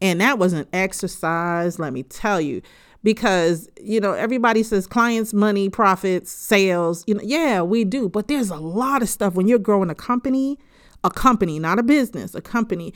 And 0.01 0.19
that 0.21 0.39
was 0.39 0.53
an 0.53 0.65
exercise, 0.73 1.77
let 1.77 1.93
me 1.93 2.03
tell 2.03 2.41
you, 2.41 2.61
because, 3.03 3.69
you 3.79 3.99
know, 3.99 4.13
everybody 4.13 4.63
says 4.63 4.87
clients, 4.87 5.33
money, 5.33 5.69
profits, 5.69 6.31
sales. 6.31 7.03
You 7.07 7.15
know, 7.15 7.21
yeah, 7.23 7.61
we 7.61 7.83
do. 7.83 8.09
But 8.09 8.27
there's 8.27 8.49
a 8.49 8.57
lot 8.57 9.01
of 9.01 9.09
stuff 9.09 9.35
when 9.35 9.47
you're 9.47 9.59
growing 9.59 9.89
a 9.89 9.95
company, 9.95 10.57
a 11.03 11.09
company, 11.09 11.59
not 11.59 11.79
a 11.79 11.83
business, 11.83 12.33
a 12.35 12.41
company. 12.41 12.93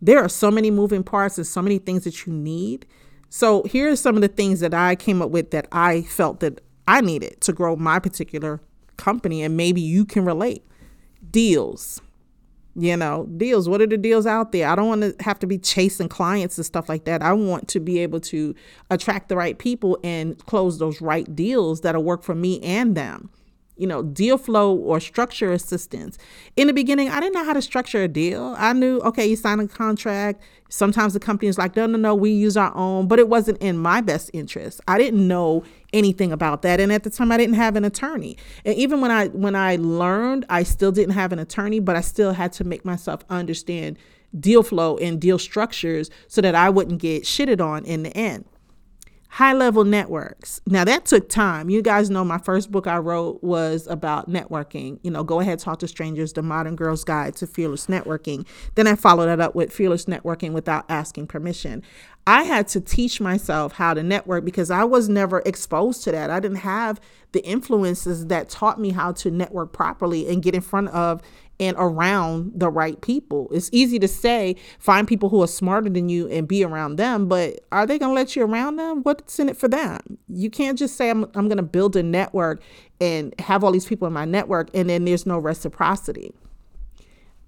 There 0.00 0.22
are 0.22 0.28
so 0.28 0.50
many 0.50 0.70
moving 0.70 1.02
parts 1.02 1.38
and 1.38 1.46
so 1.46 1.60
many 1.60 1.78
things 1.78 2.04
that 2.04 2.26
you 2.26 2.32
need. 2.32 2.86
So 3.30 3.62
here 3.64 3.90
are 3.90 3.96
some 3.96 4.14
of 4.14 4.22
the 4.22 4.28
things 4.28 4.60
that 4.60 4.72
I 4.72 4.96
came 4.96 5.20
up 5.20 5.30
with 5.30 5.50
that 5.50 5.66
I 5.72 6.02
felt 6.02 6.40
that 6.40 6.62
I 6.88 7.02
needed 7.02 7.42
to 7.42 7.52
grow 7.52 7.76
my 7.76 7.98
particular 7.98 8.62
company, 8.96 9.42
and 9.42 9.56
maybe 9.56 9.80
you 9.82 10.06
can 10.06 10.24
relate. 10.24 10.64
Deals, 11.30 12.00
you 12.74 12.96
know, 12.96 13.26
deals. 13.36 13.68
What 13.68 13.82
are 13.82 13.86
the 13.86 13.98
deals 13.98 14.26
out 14.26 14.52
there? 14.52 14.66
I 14.66 14.74
don't 14.74 14.88
want 14.88 15.02
to 15.02 15.14
have 15.22 15.38
to 15.40 15.46
be 15.46 15.58
chasing 15.58 16.08
clients 16.08 16.56
and 16.56 16.64
stuff 16.64 16.88
like 16.88 17.04
that. 17.04 17.22
I 17.22 17.34
want 17.34 17.68
to 17.68 17.80
be 17.80 17.98
able 17.98 18.20
to 18.20 18.54
attract 18.88 19.28
the 19.28 19.36
right 19.36 19.58
people 19.58 19.98
and 20.02 20.38
close 20.46 20.78
those 20.78 21.02
right 21.02 21.36
deals 21.36 21.82
that'll 21.82 22.02
work 22.02 22.22
for 22.22 22.34
me 22.34 22.58
and 22.62 22.96
them 22.96 23.28
you 23.78 23.86
know, 23.86 24.02
deal 24.02 24.38
flow 24.38 24.74
or 24.74 25.00
structure 25.00 25.52
assistance. 25.52 26.18
In 26.56 26.66
the 26.66 26.72
beginning, 26.72 27.08
I 27.08 27.20
didn't 27.20 27.34
know 27.34 27.44
how 27.44 27.52
to 27.52 27.62
structure 27.62 28.02
a 28.02 28.08
deal. 28.08 28.54
I 28.58 28.72
knew, 28.72 28.98
okay, 29.00 29.26
you 29.26 29.36
sign 29.36 29.60
a 29.60 29.68
contract. 29.68 30.42
Sometimes 30.68 31.14
the 31.14 31.20
company 31.20 31.48
is 31.48 31.56
like, 31.56 31.76
no, 31.76 31.86
no, 31.86 31.96
no, 31.96 32.14
we 32.14 32.30
use 32.30 32.56
our 32.56 32.74
own, 32.76 33.08
but 33.08 33.18
it 33.18 33.28
wasn't 33.28 33.58
in 33.58 33.78
my 33.78 34.00
best 34.00 34.30
interest. 34.32 34.80
I 34.86 34.98
didn't 34.98 35.26
know 35.26 35.64
anything 35.92 36.32
about 36.32 36.62
that. 36.62 36.80
And 36.80 36.92
at 36.92 37.04
the 37.04 37.10
time 37.10 37.32
I 37.32 37.36
didn't 37.36 37.54
have 37.54 37.76
an 37.76 37.84
attorney. 37.84 38.36
And 38.64 38.74
even 38.74 39.00
when 39.00 39.10
I 39.10 39.28
when 39.28 39.56
I 39.56 39.76
learned, 39.76 40.44
I 40.50 40.62
still 40.64 40.92
didn't 40.92 41.14
have 41.14 41.32
an 41.32 41.38
attorney, 41.38 41.80
but 41.80 41.96
I 41.96 42.00
still 42.00 42.32
had 42.32 42.52
to 42.54 42.64
make 42.64 42.84
myself 42.84 43.22
understand 43.30 43.98
deal 44.38 44.62
flow 44.62 44.98
and 44.98 45.20
deal 45.20 45.38
structures 45.38 46.10
so 46.26 46.40
that 46.42 46.54
I 46.54 46.68
wouldn't 46.68 47.00
get 47.00 47.22
shitted 47.22 47.60
on 47.64 47.84
in 47.86 48.02
the 48.02 48.14
end 48.16 48.44
high 49.28 49.52
level 49.52 49.84
networks. 49.84 50.60
Now 50.66 50.84
that 50.84 51.04
took 51.04 51.28
time. 51.28 51.68
You 51.70 51.82
guys 51.82 52.10
know 52.10 52.24
my 52.24 52.38
first 52.38 52.72
book 52.72 52.86
I 52.86 52.96
wrote 52.96 53.42
was 53.42 53.86
about 53.86 54.28
networking. 54.28 54.98
You 55.02 55.10
know, 55.10 55.22
go 55.22 55.40
ahead, 55.40 55.58
talk 55.58 55.78
to 55.80 55.88
strangers, 55.88 56.32
the 56.32 56.42
modern 56.42 56.76
girl's 56.76 57.04
guide 57.04 57.36
to 57.36 57.46
fearless 57.46 57.86
networking. 57.86 58.46
Then 58.74 58.86
I 58.86 58.94
followed 58.94 59.26
that 59.26 59.40
up 59.40 59.54
with 59.54 59.72
fearless 59.72 60.06
networking 60.06 60.52
without 60.52 60.86
asking 60.88 61.26
permission. 61.26 61.82
I 62.26 62.42
had 62.42 62.68
to 62.68 62.80
teach 62.80 63.20
myself 63.20 63.72
how 63.72 63.94
to 63.94 64.02
network 64.02 64.44
because 64.44 64.70
I 64.70 64.84
was 64.84 65.08
never 65.08 65.42
exposed 65.46 66.04
to 66.04 66.12
that. 66.12 66.30
I 66.30 66.40
didn't 66.40 66.58
have 66.58 67.00
the 67.32 67.44
influences 67.44 68.26
that 68.26 68.48
taught 68.48 68.80
me 68.80 68.90
how 68.90 69.12
to 69.12 69.30
network 69.30 69.72
properly 69.72 70.28
and 70.28 70.42
get 70.42 70.54
in 70.54 70.60
front 70.60 70.88
of 70.88 71.22
and 71.60 71.76
around 71.78 72.52
the 72.54 72.70
right 72.70 73.00
people. 73.00 73.48
It's 73.52 73.68
easy 73.72 73.98
to 73.98 74.08
say 74.08 74.56
find 74.78 75.08
people 75.08 75.28
who 75.28 75.42
are 75.42 75.48
smarter 75.48 75.90
than 75.90 76.08
you 76.08 76.28
and 76.28 76.46
be 76.46 76.64
around 76.64 76.96
them, 76.96 77.28
but 77.28 77.60
are 77.72 77.86
they 77.86 77.98
going 77.98 78.10
to 78.10 78.14
let 78.14 78.36
you 78.36 78.44
around 78.44 78.76
them? 78.76 79.02
What's 79.02 79.38
in 79.38 79.48
it 79.48 79.56
for 79.56 79.68
them? 79.68 80.18
You 80.28 80.50
can't 80.50 80.78
just 80.78 80.96
say 80.96 81.10
I'm 81.10 81.24
I'm 81.34 81.48
going 81.48 81.56
to 81.56 81.62
build 81.62 81.96
a 81.96 82.02
network 82.02 82.62
and 83.00 83.34
have 83.40 83.64
all 83.64 83.72
these 83.72 83.86
people 83.86 84.06
in 84.06 84.12
my 84.12 84.24
network 84.24 84.70
and 84.74 84.88
then 84.88 85.04
there's 85.04 85.26
no 85.26 85.38
reciprocity. 85.38 86.32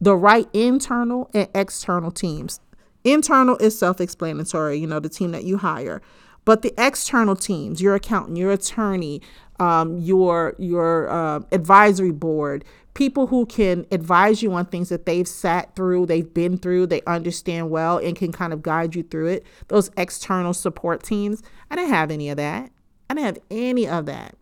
The 0.01 0.17
right 0.17 0.49
internal 0.53 1.31
and 1.35 1.49
external 1.55 2.11
teams. 2.11 2.61
Internal 3.05 3.57
is 3.59 3.79
self-explanatory, 3.79 4.77
you 4.77 4.87
know, 4.87 5.01
the 5.01 5.09
team 5.09 5.33
that 5.33 5.45
you 5.45 5.57
hire. 5.59 6.03
But 6.45 6.63
the 6.63 6.73
external 6.79 7.37
teams, 7.37 7.81
your 7.81 7.95
accountant, 7.95 8.37
your 8.37 8.51
attorney, 8.51 9.21
um, 9.59 9.99
your 9.99 10.55
your 10.59 11.09
uh, 11.11 11.41
advisory 11.53 12.13
board, 12.13 12.65
people 13.01 13.29
who 13.29 13.47
can 13.47 13.87
advise 13.91 14.43
you 14.43 14.53
on 14.53 14.67
things 14.67 14.91
that 14.91 15.07
they've 15.07 15.27
sat 15.27 15.75
through, 15.75 16.05
they've 16.05 16.35
been 16.35 16.59
through, 16.59 16.87
they 16.87 17.01
understand 17.07 17.71
well, 17.71 17.97
and 17.97 18.15
can 18.15 18.31
kind 18.31 18.53
of 18.53 18.61
guide 18.61 18.95
you 18.95 19.03
through 19.03 19.27
it. 19.27 19.47
Those 19.69 19.91
external 19.97 20.53
support 20.53 21.03
teams. 21.03 21.43
I 21.71 21.77
didn't 21.77 21.95
have 21.95 22.11
any 22.11 22.29
of 22.29 22.37
that. 22.37 22.71
I 23.09 23.15
didn't 23.15 23.25
have 23.25 23.39
any 23.51 23.89
of 23.89 24.05
that. 24.05 24.35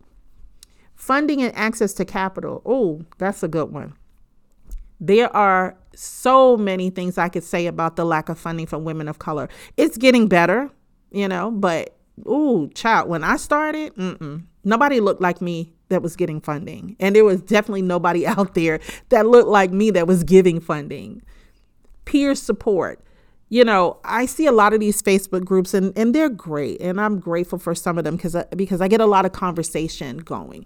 Funding 0.93 1.41
and 1.41 1.55
access 1.55 1.93
to 1.93 2.03
capital. 2.03 2.61
Oh, 2.65 3.05
that's 3.17 3.43
a 3.43 3.47
good 3.47 3.71
one. 3.71 3.93
There 4.99 5.33
are 5.33 5.77
so 5.95 6.57
many 6.57 6.89
things 6.89 7.17
I 7.17 7.29
could 7.29 7.45
say 7.45 7.65
about 7.65 7.95
the 7.95 8.03
lack 8.03 8.27
of 8.27 8.37
funding 8.37 8.65
for 8.65 8.77
women 8.77 9.07
of 9.07 9.19
color. 9.19 9.47
It's 9.77 9.95
getting 9.95 10.27
better, 10.27 10.69
you 11.11 11.29
know, 11.29 11.49
but 11.49 11.95
ooh, 12.27 12.69
child, 12.75 13.07
when 13.07 13.23
I 13.23 13.37
started, 13.37 13.93
nobody 14.63 14.99
looked 14.99 15.21
like 15.21 15.41
me 15.41 15.73
that 15.89 16.01
was 16.01 16.15
getting 16.15 16.39
funding. 16.39 16.95
And 16.99 17.15
there 17.15 17.25
was 17.25 17.41
definitely 17.41 17.81
nobody 17.81 18.25
out 18.27 18.53
there 18.55 18.79
that 19.09 19.27
looked 19.27 19.49
like 19.49 19.71
me 19.71 19.91
that 19.91 20.07
was 20.07 20.23
giving 20.23 20.59
funding. 20.59 21.21
Peer 22.05 22.35
support. 22.35 23.03
You 23.51 23.63
know, 23.63 23.99
I 24.03 24.27
see 24.27 24.45
a 24.45 24.51
lot 24.51 24.73
of 24.73 24.79
these 24.79 25.01
Facebook 25.01 25.43
groups 25.43 25.73
and, 25.73 25.91
and 25.97 26.13
they're 26.13 26.29
great. 26.29 26.79
And 26.81 27.01
I'm 27.01 27.19
grateful 27.19 27.57
for 27.57 27.73
some 27.73 27.97
of 27.97 28.03
them 28.03 28.15
because 28.15 28.35
because 28.55 28.79
I 28.79 28.87
get 28.87 29.01
a 29.01 29.07
lot 29.07 29.25
of 29.25 29.31
conversation 29.31 30.17
going. 30.19 30.65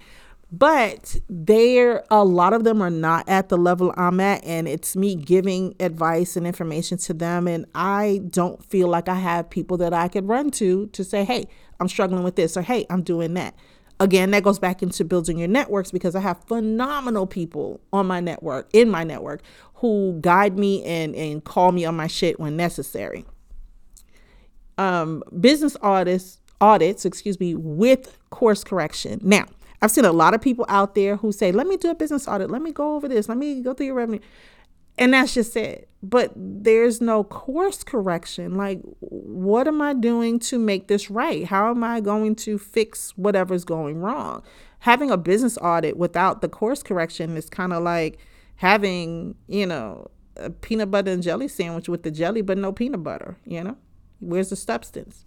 But 0.51 1.15
there 1.29 2.03
a 2.11 2.23
lot 2.23 2.53
of 2.53 2.63
them 2.63 2.81
are 2.81 2.89
not 2.89 3.27
at 3.27 3.49
the 3.49 3.57
level 3.57 3.91
I'm 3.97 4.19
at 4.19 4.43
and 4.43 4.67
it's 4.67 4.95
me 4.95 5.15
giving 5.15 5.73
advice 5.79 6.35
and 6.35 6.45
information 6.45 6.97
to 6.99 7.13
them 7.13 7.47
and 7.47 7.65
I 7.73 8.21
don't 8.29 8.63
feel 8.63 8.87
like 8.87 9.09
I 9.09 9.15
have 9.15 9.49
people 9.49 9.77
that 9.77 9.93
I 9.93 10.09
could 10.09 10.27
run 10.27 10.51
to 10.51 10.87
to 10.87 11.03
say, 11.03 11.23
"Hey, 11.23 11.47
I'm 11.79 11.87
struggling 11.87 12.23
with 12.23 12.35
this," 12.35 12.55
or 12.55 12.61
"Hey, 12.61 12.85
I'm 12.89 13.01
doing 13.01 13.33
that." 13.35 13.55
Again, 14.03 14.31
that 14.31 14.43
goes 14.43 14.59
back 14.59 14.83
into 14.83 15.05
building 15.05 15.37
your 15.37 15.47
networks 15.47 15.89
because 15.89 16.13
I 16.13 16.19
have 16.19 16.43
phenomenal 16.43 17.25
people 17.25 17.79
on 17.93 18.05
my 18.05 18.19
network, 18.19 18.69
in 18.73 18.89
my 18.89 19.05
network, 19.05 19.41
who 19.75 20.17
guide 20.19 20.57
me 20.59 20.83
and, 20.83 21.15
and 21.15 21.41
call 21.41 21.71
me 21.71 21.85
on 21.85 21.95
my 21.95 22.07
shit 22.07 22.37
when 22.37 22.57
necessary. 22.57 23.23
Um, 24.77 25.23
business 25.39 25.77
audits, 25.81 26.41
audits, 26.59 27.05
excuse 27.05 27.39
me, 27.39 27.55
with 27.55 28.19
course 28.29 28.65
correction. 28.65 29.21
Now, 29.23 29.45
I've 29.81 29.91
seen 29.91 30.03
a 30.03 30.11
lot 30.11 30.33
of 30.33 30.41
people 30.41 30.65
out 30.67 30.95
there 30.95 31.15
who 31.15 31.31
say, 31.31 31.53
let 31.53 31.65
me 31.65 31.77
do 31.77 31.89
a 31.89 31.95
business 31.95 32.27
audit. 32.27 32.51
Let 32.51 32.61
me 32.61 32.73
go 32.73 32.95
over 32.95 33.07
this. 33.07 33.29
Let 33.29 33.37
me 33.37 33.61
go 33.61 33.73
through 33.73 33.85
your 33.85 33.95
revenue. 33.95 34.19
And 34.97 35.13
that's 35.13 35.33
just 35.33 35.55
it. 35.55 35.89
But 36.01 36.33
there's 36.35 36.99
no 36.99 37.23
course 37.23 37.83
correction. 37.83 38.55
Like, 38.55 38.81
what 38.99 39.67
am 39.67 39.81
I 39.81 39.93
doing 39.93 40.37
to 40.39 40.59
make 40.59 40.87
this 40.87 41.09
right? 41.09 41.45
How 41.45 41.69
am 41.71 41.83
I 41.83 42.01
going 42.01 42.35
to 42.37 42.57
fix 42.57 43.11
whatever's 43.17 43.63
going 43.63 44.01
wrong? 44.01 44.43
Having 44.79 45.11
a 45.11 45.17
business 45.17 45.57
audit 45.59 45.95
without 45.97 46.41
the 46.41 46.49
course 46.49 46.83
correction 46.83 47.37
is 47.37 47.49
kind 47.49 47.71
of 47.71 47.83
like 47.83 48.19
having, 48.57 49.35
you 49.47 49.65
know, 49.65 50.11
a 50.35 50.49
peanut 50.49 50.91
butter 50.91 51.11
and 51.11 51.23
jelly 51.23 51.47
sandwich 51.47 51.87
with 51.87 52.03
the 52.03 52.11
jelly, 52.11 52.41
but 52.41 52.57
no 52.57 52.73
peanut 52.73 53.03
butter, 53.03 53.37
you 53.45 53.63
know? 53.63 53.77
Where's 54.19 54.49
the 54.49 54.55
substance? 54.55 55.25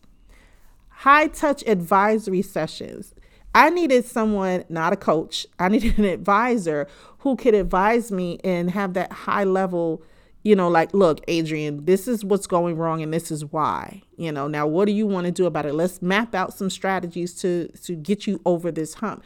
High 0.88 1.28
touch 1.28 1.62
advisory 1.66 2.42
sessions. 2.42 3.14
I 3.56 3.70
needed 3.70 4.04
someone, 4.04 4.64
not 4.68 4.92
a 4.92 4.96
coach, 4.96 5.46
I 5.58 5.68
needed 5.70 5.98
an 5.98 6.04
advisor 6.04 6.86
who 7.20 7.36
could 7.36 7.54
advise 7.54 8.12
me 8.12 8.38
and 8.44 8.70
have 8.70 8.92
that 8.92 9.10
high 9.10 9.44
level, 9.44 10.02
you 10.42 10.54
know, 10.54 10.68
like, 10.68 10.92
look, 10.92 11.22
Adrienne, 11.28 11.86
this 11.86 12.06
is 12.06 12.22
what's 12.22 12.46
going 12.46 12.76
wrong 12.76 13.02
and 13.02 13.14
this 13.14 13.30
is 13.30 13.46
why. 13.46 14.02
You 14.18 14.30
know, 14.30 14.46
now 14.46 14.66
what 14.66 14.84
do 14.84 14.92
you 14.92 15.06
want 15.06 15.24
to 15.24 15.32
do 15.32 15.46
about 15.46 15.64
it? 15.64 15.72
Let's 15.72 16.02
map 16.02 16.34
out 16.34 16.52
some 16.52 16.68
strategies 16.68 17.32
to 17.40 17.68
to 17.84 17.96
get 17.96 18.26
you 18.26 18.42
over 18.44 18.70
this 18.70 18.94
hump. 18.94 19.24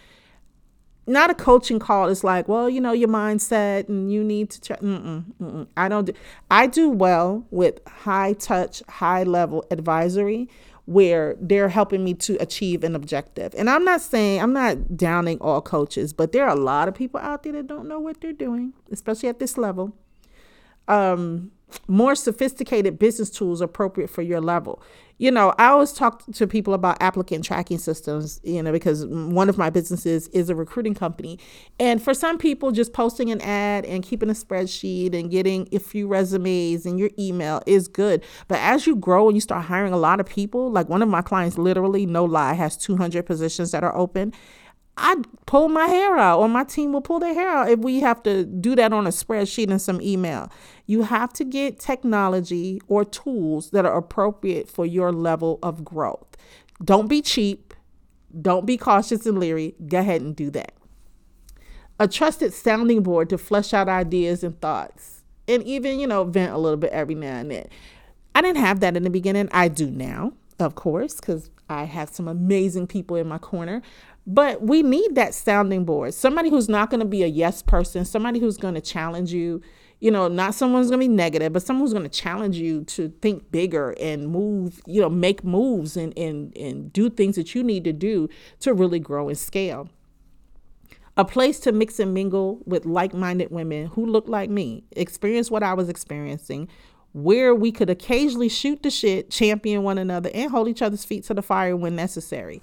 Not 1.08 1.30
a 1.30 1.34
coaching 1.34 1.80
call. 1.80 2.08
It's 2.08 2.22
like, 2.22 2.46
well, 2.46 2.70
you 2.70 2.80
know, 2.80 2.92
your 2.92 3.08
mindset 3.08 3.88
and 3.88 4.12
you 4.12 4.22
need 4.22 4.50
to. 4.50 4.74
Mm-mm, 4.74 5.24
mm-mm. 5.42 5.66
I 5.76 5.88
don't 5.88 6.04
do. 6.04 6.12
I 6.50 6.68
do 6.68 6.88
well 6.88 7.44
with 7.50 7.80
high 7.88 8.34
touch, 8.34 8.80
high 8.88 9.24
level 9.24 9.64
advisory 9.72 10.48
where 10.90 11.36
they're 11.40 11.68
helping 11.68 12.02
me 12.02 12.12
to 12.12 12.34
achieve 12.42 12.82
an 12.82 12.96
objective. 12.96 13.54
And 13.56 13.70
I'm 13.70 13.84
not 13.84 14.00
saying, 14.00 14.42
I'm 14.42 14.52
not 14.52 14.96
downing 14.96 15.38
all 15.40 15.62
coaches, 15.62 16.12
but 16.12 16.32
there 16.32 16.42
are 16.42 16.50
a 16.50 16.60
lot 16.60 16.88
of 16.88 16.96
people 16.96 17.20
out 17.20 17.44
there 17.44 17.52
that 17.52 17.68
don't 17.68 17.86
know 17.86 18.00
what 18.00 18.20
they're 18.20 18.32
doing, 18.32 18.72
especially 18.90 19.28
at 19.28 19.38
this 19.38 19.56
level. 19.56 19.94
Um, 20.88 21.52
more 21.86 22.16
sophisticated 22.16 22.98
business 22.98 23.30
tools 23.30 23.60
appropriate 23.60 24.10
for 24.10 24.22
your 24.22 24.40
level 24.40 24.82
you 25.20 25.30
know, 25.30 25.52
I 25.58 25.66
always 25.66 25.92
talk 25.92 26.24
to 26.32 26.46
people 26.46 26.72
about 26.72 26.96
applicant 27.02 27.44
tracking 27.44 27.76
systems, 27.76 28.40
you 28.42 28.62
know, 28.62 28.72
because 28.72 29.04
one 29.04 29.50
of 29.50 29.58
my 29.58 29.68
businesses 29.68 30.28
is 30.28 30.48
a 30.48 30.54
recruiting 30.54 30.94
company. 30.94 31.38
And 31.78 32.02
for 32.02 32.14
some 32.14 32.38
people, 32.38 32.72
just 32.72 32.94
posting 32.94 33.30
an 33.30 33.42
ad 33.42 33.84
and 33.84 34.02
keeping 34.02 34.30
a 34.30 34.32
spreadsheet 34.32 35.14
and 35.14 35.30
getting 35.30 35.68
a 35.72 35.78
few 35.78 36.08
resumes 36.08 36.86
in 36.86 36.96
your 36.96 37.10
email 37.18 37.60
is 37.66 37.86
good. 37.86 38.24
But 38.48 38.60
as 38.60 38.86
you 38.86 38.96
grow 38.96 39.28
and 39.28 39.36
you 39.36 39.42
start 39.42 39.66
hiring 39.66 39.92
a 39.92 39.98
lot 39.98 40.20
of 40.20 40.26
people, 40.26 40.72
like 40.72 40.88
one 40.88 41.02
of 41.02 41.08
my 41.10 41.20
clients 41.20 41.58
literally, 41.58 42.06
no 42.06 42.24
lie, 42.24 42.54
has 42.54 42.78
200 42.78 43.26
positions 43.26 43.72
that 43.72 43.84
are 43.84 43.94
open. 43.94 44.32
I'd 45.02 45.24
pull 45.46 45.68
my 45.68 45.86
hair 45.86 46.16
out, 46.18 46.38
or 46.38 46.48
my 46.48 46.64
team 46.64 46.92
will 46.92 47.00
pull 47.00 47.18
their 47.18 47.34
hair 47.34 47.48
out 47.48 47.70
if 47.70 47.80
we 47.80 48.00
have 48.00 48.22
to 48.24 48.44
do 48.44 48.76
that 48.76 48.92
on 48.92 49.06
a 49.06 49.10
spreadsheet 49.10 49.70
and 49.70 49.80
some 49.80 50.00
email. 50.00 50.52
You 50.86 51.02
have 51.02 51.32
to 51.34 51.44
get 51.44 51.80
technology 51.80 52.80
or 52.86 53.04
tools 53.04 53.70
that 53.70 53.86
are 53.86 53.96
appropriate 53.96 54.68
for 54.68 54.84
your 54.84 55.10
level 55.10 55.58
of 55.62 55.84
growth. 55.84 56.36
Don't 56.84 57.08
be 57.08 57.22
cheap. 57.22 57.72
Don't 58.40 58.66
be 58.66 58.76
cautious 58.76 59.26
and 59.26 59.38
leery. 59.38 59.74
Go 59.88 59.98
ahead 59.98 60.20
and 60.20 60.36
do 60.36 60.50
that. 60.50 60.72
A 61.98 62.06
trusted 62.06 62.52
sounding 62.52 63.02
board 63.02 63.28
to 63.30 63.38
flesh 63.38 63.74
out 63.74 63.88
ideas 63.88 64.44
and 64.44 64.60
thoughts, 64.60 65.22
and 65.48 65.62
even, 65.64 65.98
you 65.98 66.06
know, 66.06 66.24
vent 66.24 66.52
a 66.52 66.58
little 66.58 66.78
bit 66.78 66.92
every 66.92 67.14
now 67.14 67.38
and 67.38 67.50
then. 67.50 67.68
I 68.34 68.42
didn't 68.42 68.58
have 68.58 68.80
that 68.80 68.96
in 68.96 69.02
the 69.02 69.10
beginning. 69.10 69.48
I 69.52 69.68
do 69.68 69.90
now, 69.90 70.32
of 70.58 70.76
course, 70.76 71.16
because 71.16 71.50
I 71.68 71.84
have 71.84 72.10
some 72.10 72.26
amazing 72.26 72.86
people 72.86 73.16
in 73.16 73.28
my 73.28 73.38
corner. 73.38 73.82
But 74.26 74.62
we 74.62 74.82
need 74.82 75.14
that 75.14 75.34
sounding 75.34 75.84
board. 75.84 76.14
Somebody 76.14 76.50
who's 76.50 76.68
not 76.68 76.90
going 76.90 77.00
to 77.00 77.06
be 77.06 77.22
a 77.22 77.26
yes 77.26 77.62
person, 77.62 78.04
somebody 78.04 78.38
who's 78.38 78.56
going 78.56 78.74
to 78.74 78.80
challenge 78.80 79.32
you. 79.32 79.62
You 79.98 80.10
know, 80.10 80.28
not 80.28 80.54
someone's 80.54 80.88
going 80.88 81.00
to 81.00 81.08
be 81.08 81.14
negative, 81.14 81.52
but 81.52 81.62
someone 81.62 81.84
who's 81.84 81.92
going 81.92 82.08
to 82.08 82.08
challenge 82.08 82.56
you 82.56 82.84
to 82.84 83.12
think 83.20 83.50
bigger 83.50 83.94
and 84.00 84.28
move, 84.28 84.80
you 84.86 84.98
know, 84.98 85.10
make 85.10 85.44
moves 85.44 85.94
and, 85.94 86.16
and, 86.16 86.56
and 86.56 86.90
do 86.90 87.10
things 87.10 87.36
that 87.36 87.54
you 87.54 87.62
need 87.62 87.84
to 87.84 87.92
do 87.92 88.26
to 88.60 88.72
really 88.72 88.98
grow 88.98 89.28
and 89.28 89.36
scale. 89.36 89.90
A 91.18 91.24
place 91.24 91.60
to 91.60 91.72
mix 91.72 91.98
and 91.98 92.14
mingle 92.14 92.62
with 92.64 92.86
like 92.86 93.12
minded 93.12 93.50
women 93.50 93.88
who 93.88 94.06
look 94.06 94.26
like 94.26 94.48
me, 94.48 94.84
experience 94.92 95.50
what 95.50 95.62
I 95.62 95.74
was 95.74 95.90
experiencing, 95.90 96.68
where 97.12 97.54
we 97.54 97.70
could 97.70 97.90
occasionally 97.90 98.48
shoot 98.48 98.82
the 98.82 98.90
shit, 98.90 99.30
champion 99.30 99.82
one 99.82 99.98
another, 99.98 100.30
and 100.32 100.50
hold 100.50 100.68
each 100.68 100.80
other's 100.80 101.04
feet 101.04 101.24
to 101.24 101.34
the 101.34 101.42
fire 101.42 101.76
when 101.76 101.94
necessary. 101.94 102.62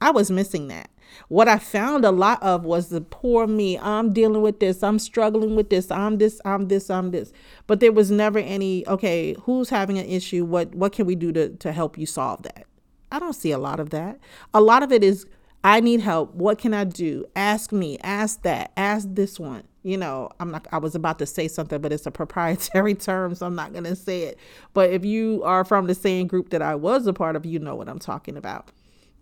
I 0.00 0.10
was 0.10 0.30
missing 0.30 0.68
that. 0.68 0.90
What 1.28 1.48
I 1.48 1.58
found 1.58 2.04
a 2.04 2.10
lot 2.10 2.42
of 2.42 2.64
was 2.64 2.88
the 2.88 3.00
poor 3.00 3.46
me. 3.46 3.78
I'm 3.78 4.12
dealing 4.12 4.42
with 4.42 4.60
this. 4.60 4.82
I'm 4.82 4.98
struggling 4.98 5.56
with 5.56 5.70
this. 5.70 5.90
I'm 5.90 6.18
this. 6.18 6.40
I'm 6.44 6.68
this. 6.68 6.90
I'm 6.90 7.10
this. 7.10 7.32
But 7.66 7.80
there 7.80 7.92
was 7.92 8.10
never 8.10 8.38
any. 8.38 8.86
Okay, 8.86 9.36
who's 9.42 9.70
having 9.70 9.98
an 9.98 10.06
issue? 10.06 10.44
What 10.44 10.74
What 10.74 10.92
can 10.92 11.06
we 11.06 11.14
do 11.14 11.32
to 11.32 11.50
to 11.50 11.72
help 11.72 11.96
you 11.96 12.06
solve 12.06 12.42
that? 12.42 12.66
I 13.10 13.18
don't 13.18 13.34
see 13.34 13.52
a 13.52 13.58
lot 13.58 13.80
of 13.80 13.90
that. 13.90 14.18
A 14.52 14.60
lot 14.60 14.82
of 14.82 14.92
it 14.92 15.02
is 15.02 15.26
I 15.64 15.80
need 15.80 16.00
help. 16.00 16.34
What 16.34 16.58
can 16.58 16.74
I 16.74 16.84
do? 16.84 17.24
Ask 17.34 17.72
me. 17.72 17.98
Ask 18.02 18.42
that. 18.42 18.72
Ask 18.76 19.08
this 19.10 19.40
one 19.40 19.64
you 19.86 19.96
know, 19.96 20.28
I'm 20.40 20.50
not, 20.50 20.66
I 20.72 20.78
was 20.78 20.96
about 20.96 21.20
to 21.20 21.26
say 21.26 21.46
something, 21.46 21.80
but 21.80 21.92
it's 21.92 22.06
a 22.06 22.10
proprietary 22.10 22.94
term, 22.96 23.36
so 23.36 23.46
I'm 23.46 23.54
not 23.54 23.72
to 23.72 23.94
say 23.94 24.22
it. 24.22 24.38
But 24.74 24.90
if 24.90 25.04
you 25.04 25.44
are 25.44 25.64
from 25.64 25.86
the 25.86 25.94
same 25.94 26.26
group 26.26 26.50
that 26.50 26.60
I 26.60 26.74
was 26.74 27.06
a 27.06 27.12
part 27.12 27.36
of, 27.36 27.46
you 27.46 27.60
know 27.60 27.76
what 27.76 27.88
I'm 27.88 28.00
talking 28.00 28.36
about. 28.36 28.72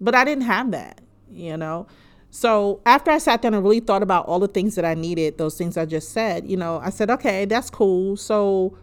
But 0.00 0.14
I 0.14 0.24
didn't 0.24 0.44
have 0.44 0.70
that, 0.72 1.00
you 1.30 1.56
know. 1.56 1.86
So 2.30 2.80
after 2.84 3.10
I 3.12 3.18
sat 3.18 3.42
down 3.42 3.54
and 3.54 3.62
really 3.62 3.80
thought 3.80 4.02
about 4.02 4.26
all 4.26 4.40
the 4.40 4.48
things 4.48 4.74
that 4.74 4.84
I 4.84 4.94
needed, 4.94 5.38
those 5.38 5.56
things 5.56 5.76
I 5.76 5.84
just 5.84 6.10
said, 6.10 6.50
you 6.50 6.56
know, 6.56 6.80
I 6.82 6.90
said, 6.90 7.08
okay, 7.10 7.44
that's 7.44 7.70
cool. 7.70 8.16
So 8.16 8.76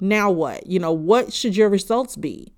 now 0.00 0.30
what? 0.30 0.66
You 0.66 0.80
know, 0.80 0.92
what 0.92 1.32
should 1.32 1.56
your 1.56 1.68
results 1.68 2.16
be? 2.16 2.52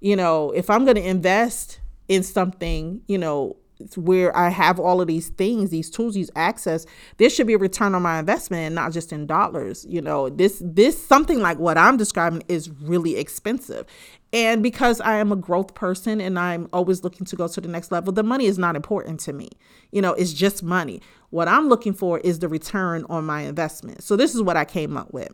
You 0.00 0.14
know, 0.14 0.52
if 0.52 0.70
I'm 0.70 0.84
going 0.84 0.96
to 0.96 1.06
invest 1.06 1.80
in 2.06 2.22
something, 2.22 3.00
you 3.08 3.18
know, 3.18 3.56
where 3.96 4.36
I 4.36 4.48
have 4.48 4.78
all 4.78 5.00
of 5.00 5.06
these 5.06 5.28
things, 5.28 5.70
these 5.70 5.90
tools, 5.90 6.14
these 6.14 6.30
access, 6.36 6.86
there 7.18 7.30
should 7.30 7.46
be 7.46 7.54
a 7.54 7.58
return 7.58 7.94
on 7.94 8.02
my 8.02 8.18
investment 8.18 8.62
and 8.64 8.74
not 8.74 8.92
just 8.92 9.12
in 9.12 9.26
dollars. 9.26 9.86
You 9.88 10.02
know, 10.02 10.28
this 10.28 10.62
this 10.64 11.04
something 11.04 11.40
like 11.40 11.58
what 11.58 11.78
I'm 11.78 11.96
describing 11.96 12.42
is 12.48 12.70
really 12.70 13.16
expensive. 13.16 13.86
And 14.32 14.64
because 14.64 15.00
I 15.00 15.18
am 15.18 15.30
a 15.30 15.36
growth 15.36 15.74
person 15.74 16.20
and 16.20 16.38
I'm 16.38 16.68
always 16.72 17.04
looking 17.04 17.24
to 17.26 17.36
go 17.36 17.46
to 17.46 17.60
the 17.60 17.68
next 17.68 17.92
level, 17.92 18.12
the 18.12 18.24
money 18.24 18.46
is 18.46 18.58
not 18.58 18.74
important 18.74 19.20
to 19.20 19.32
me. 19.32 19.48
You 19.92 20.02
know, 20.02 20.12
it's 20.12 20.32
just 20.32 20.62
money. 20.62 21.00
What 21.30 21.46
I'm 21.46 21.68
looking 21.68 21.92
for 21.92 22.18
is 22.18 22.40
the 22.40 22.48
return 22.48 23.06
on 23.08 23.24
my 23.24 23.42
investment. 23.42 24.02
So 24.02 24.16
this 24.16 24.34
is 24.34 24.42
what 24.42 24.56
I 24.56 24.64
came 24.64 24.96
up 24.96 25.12
with. 25.12 25.32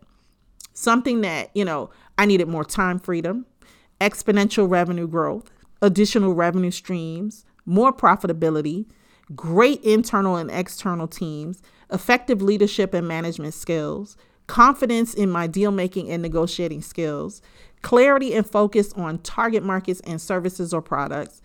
Something 0.74 1.22
that, 1.22 1.50
you 1.54 1.64
know, 1.64 1.90
I 2.18 2.26
needed 2.26 2.48
more 2.48 2.64
time 2.64 2.98
freedom, 2.98 3.46
exponential 4.02 4.68
revenue 4.68 5.08
growth, 5.08 5.50
additional 5.80 6.34
revenue 6.34 6.70
streams, 6.70 7.46
more 7.66 7.92
profitability, 7.92 8.86
great 9.34 9.82
internal 9.82 10.36
and 10.36 10.50
external 10.50 11.06
teams, 11.06 11.62
effective 11.92 12.42
leadership 12.42 12.94
and 12.94 13.06
management 13.06 13.54
skills, 13.54 14.16
confidence 14.46 15.14
in 15.14 15.30
my 15.30 15.46
deal 15.46 15.70
making 15.70 16.10
and 16.10 16.22
negotiating 16.22 16.82
skills, 16.82 17.40
clarity 17.82 18.34
and 18.34 18.48
focus 18.48 18.92
on 18.94 19.18
target 19.18 19.62
markets 19.62 20.00
and 20.00 20.20
services 20.20 20.74
or 20.74 20.82
products, 20.82 21.40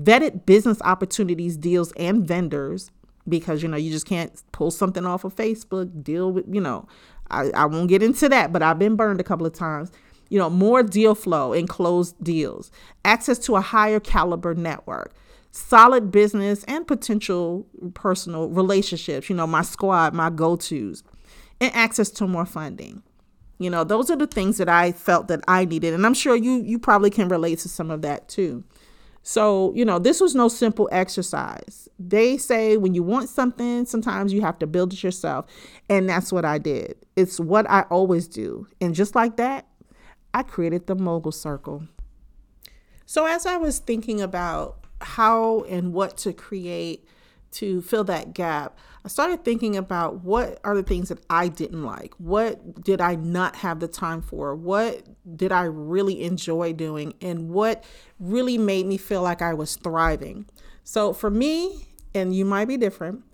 vetted 0.00 0.46
business 0.46 0.80
opportunities, 0.82 1.56
deals, 1.56 1.92
and 1.92 2.26
vendors, 2.26 2.90
because 3.28 3.62
you 3.62 3.68
know, 3.68 3.76
you 3.76 3.90
just 3.90 4.06
can't 4.06 4.42
pull 4.52 4.70
something 4.70 5.04
off 5.04 5.24
of 5.24 5.34
Facebook, 5.34 6.02
deal 6.02 6.32
with, 6.32 6.44
you 6.52 6.60
know, 6.60 6.86
I, 7.30 7.50
I 7.54 7.66
won't 7.66 7.88
get 7.88 8.02
into 8.02 8.28
that, 8.28 8.52
but 8.52 8.62
I've 8.62 8.78
been 8.78 8.96
burned 8.96 9.20
a 9.20 9.24
couple 9.24 9.46
of 9.46 9.52
times. 9.52 9.90
You 10.28 10.38
know, 10.38 10.48
more 10.48 10.82
deal 10.84 11.16
flow 11.16 11.52
and 11.52 11.68
closed 11.68 12.14
deals, 12.22 12.70
access 13.04 13.38
to 13.40 13.56
a 13.56 13.60
higher 13.60 13.98
caliber 13.98 14.54
network, 14.54 15.12
solid 15.52 16.10
business 16.10 16.64
and 16.64 16.86
potential 16.86 17.66
personal 17.94 18.48
relationships, 18.48 19.28
you 19.28 19.36
know, 19.36 19.46
my 19.46 19.62
squad, 19.62 20.14
my 20.14 20.30
go 20.30 20.56
tos, 20.56 21.02
and 21.60 21.74
access 21.74 22.10
to 22.10 22.26
more 22.26 22.46
funding. 22.46 23.02
You 23.58 23.68
know, 23.68 23.84
those 23.84 24.10
are 24.10 24.16
the 24.16 24.26
things 24.26 24.56
that 24.56 24.68
I 24.68 24.92
felt 24.92 25.28
that 25.28 25.40
I 25.46 25.66
needed. 25.66 25.92
And 25.92 26.06
I'm 26.06 26.14
sure 26.14 26.34
you 26.34 26.62
you 26.62 26.78
probably 26.78 27.10
can 27.10 27.28
relate 27.28 27.58
to 27.60 27.68
some 27.68 27.90
of 27.90 28.02
that 28.02 28.28
too. 28.28 28.64
So, 29.22 29.72
you 29.74 29.84
know, 29.84 29.98
this 29.98 30.20
was 30.20 30.34
no 30.34 30.48
simple 30.48 30.88
exercise. 30.90 31.88
They 31.98 32.38
say 32.38 32.78
when 32.78 32.94
you 32.94 33.02
want 33.02 33.28
something, 33.28 33.84
sometimes 33.84 34.32
you 34.32 34.40
have 34.40 34.58
to 34.60 34.66
build 34.66 34.94
it 34.94 35.02
yourself. 35.02 35.44
And 35.90 36.08
that's 36.08 36.32
what 36.32 36.46
I 36.46 36.56
did. 36.56 36.94
It's 37.16 37.38
what 37.38 37.68
I 37.68 37.82
always 37.90 38.26
do. 38.26 38.66
And 38.80 38.94
just 38.94 39.14
like 39.14 39.36
that, 39.36 39.66
I 40.32 40.42
created 40.42 40.86
the 40.86 40.94
mogul 40.94 41.32
circle. 41.32 41.86
So, 43.04 43.26
as 43.26 43.44
I 43.44 43.56
was 43.56 43.78
thinking 43.78 44.20
about 44.22 44.79
how 45.00 45.60
and 45.68 45.92
what 45.92 46.16
to 46.18 46.32
create 46.32 47.06
to 47.52 47.82
fill 47.82 48.04
that 48.04 48.32
gap, 48.32 48.78
I 49.04 49.08
started 49.08 49.44
thinking 49.44 49.76
about 49.76 50.22
what 50.22 50.60
are 50.62 50.74
the 50.74 50.82
things 50.82 51.08
that 51.08 51.18
I 51.28 51.48
didn't 51.48 51.84
like? 51.84 52.14
What 52.18 52.82
did 52.84 53.00
I 53.00 53.14
not 53.14 53.56
have 53.56 53.80
the 53.80 53.88
time 53.88 54.22
for? 54.22 54.54
What 54.54 55.02
did 55.36 55.52
I 55.52 55.62
really 55.64 56.22
enjoy 56.22 56.74
doing? 56.74 57.14
And 57.20 57.50
what 57.50 57.84
really 58.18 58.58
made 58.58 58.86
me 58.86 58.98
feel 58.98 59.22
like 59.22 59.42
I 59.42 59.54
was 59.54 59.76
thriving? 59.76 60.46
So 60.84 61.12
for 61.12 61.30
me, 61.30 61.88
and 62.14 62.34
you 62.34 62.44
might 62.44 62.66
be 62.66 62.76
different, 62.76 63.24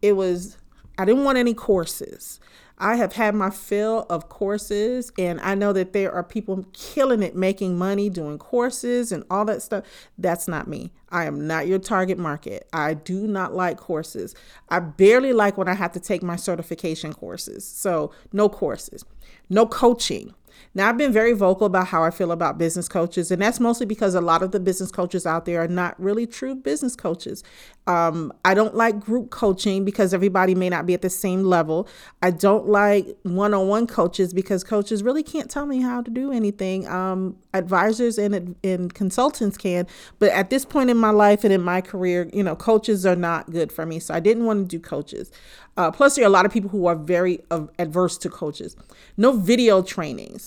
it 0.00 0.12
was 0.12 0.58
I 0.98 1.04
didn't 1.04 1.24
want 1.24 1.38
any 1.38 1.54
courses. 1.54 2.40
I 2.78 2.96
have 2.96 3.14
had 3.14 3.34
my 3.34 3.50
fill 3.50 4.06
of 4.10 4.28
courses, 4.28 5.10
and 5.18 5.40
I 5.40 5.54
know 5.54 5.72
that 5.72 5.92
there 5.92 6.12
are 6.12 6.22
people 6.22 6.66
killing 6.72 7.22
it 7.22 7.34
making 7.34 7.78
money 7.78 8.10
doing 8.10 8.38
courses 8.38 9.12
and 9.12 9.24
all 9.30 9.44
that 9.46 9.62
stuff. 9.62 9.84
That's 10.18 10.46
not 10.46 10.68
me. 10.68 10.92
I 11.08 11.24
am 11.24 11.46
not 11.46 11.66
your 11.66 11.78
target 11.78 12.18
market. 12.18 12.68
I 12.72 12.94
do 12.94 13.26
not 13.26 13.54
like 13.54 13.78
courses. 13.78 14.34
I 14.68 14.80
barely 14.80 15.32
like 15.32 15.56
when 15.56 15.68
I 15.68 15.74
have 15.74 15.92
to 15.92 16.00
take 16.00 16.22
my 16.22 16.36
certification 16.36 17.14
courses. 17.14 17.66
So, 17.66 18.12
no 18.32 18.48
courses, 18.48 19.04
no 19.48 19.66
coaching. 19.66 20.34
Now, 20.76 20.90
I've 20.90 20.98
been 20.98 21.12
very 21.12 21.32
vocal 21.32 21.66
about 21.66 21.86
how 21.88 22.02
I 22.02 22.10
feel 22.10 22.30
about 22.30 22.58
business 22.58 22.86
coaches, 22.86 23.30
and 23.30 23.40
that's 23.40 23.58
mostly 23.58 23.86
because 23.86 24.14
a 24.14 24.20
lot 24.20 24.42
of 24.42 24.52
the 24.52 24.60
business 24.60 24.90
coaches 24.90 25.24
out 25.24 25.46
there 25.46 25.62
are 25.62 25.68
not 25.68 25.98
really 25.98 26.26
true 26.26 26.54
business 26.54 26.94
coaches. 26.94 27.42
Um, 27.86 28.30
I 28.44 28.52
don't 28.52 28.74
like 28.74 29.00
group 29.00 29.30
coaching 29.30 29.86
because 29.86 30.12
everybody 30.12 30.54
may 30.54 30.68
not 30.68 30.84
be 30.84 30.92
at 30.92 31.00
the 31.00 31.08
same 31.08 31.44
level. 31.44 31.88
I 32.20 32.30
don't 32.30 32.68
like 32.68 33.16
one 33.22 33.54
on 33.54 33.68
one 33.68 33.86
coaches 33.86 34.34
because 34.34 34.64
coaches 34.64 35.02
really 35.02 35.22
can't 35.22 35.50
tell 35.50 35.64
me 35.64 35.80
how 35.80 36.02
to 36.02 36.10
do 36.10 36.30
anything. 36.30 36.86
Um, 36.88 37.38
advisors 37.54 38.18
and, 38.18 38.54
and 38.62 38.92
consultants 38.92 39.56
can, 39.56 39.86
but 40.18 40.30
at 40.30 40.50
this 40.50 40.66
point 40.66 40.90
in 40.90 40.98
my 40.98 41.10
life 41.10 41.42
and 41.42 41.54
in 41.54 41.62
my 41.62 41.80
career, 41.80 42.28
you 42.34 42.42
know, 42.42 42.54
coaches 42.54 43.06
are 43.06 43.16
not 43.16 43.50
good 43.50 43.72
for 43.72 43.86
me. 43.86 43.98
So 43.98 44.12
I 44.12 44.20
didn't 44.20 44.44
want 44.44 44.68
to 44.68 44.76
do 44.76 44.82
coaches. 44.82 45.30
Uh, 45.76 45.90
plus, 45.90 46.16
there 46.16 46.24
are 46.24 46.28
a 46.28 46.30
lot 46.30 46.46
of 46.46 46.52
people 46.52 46.70
who 46.70 46.86
are 46.86 46.96
very 46.96 47.40
uh, 47.50 47.66
adverse 47.78 48.16
to 48.18 48.28
coaches. 48.30 48.76
No 49.16 49.32
video 49.32 49.82
trainings 49.82 50.45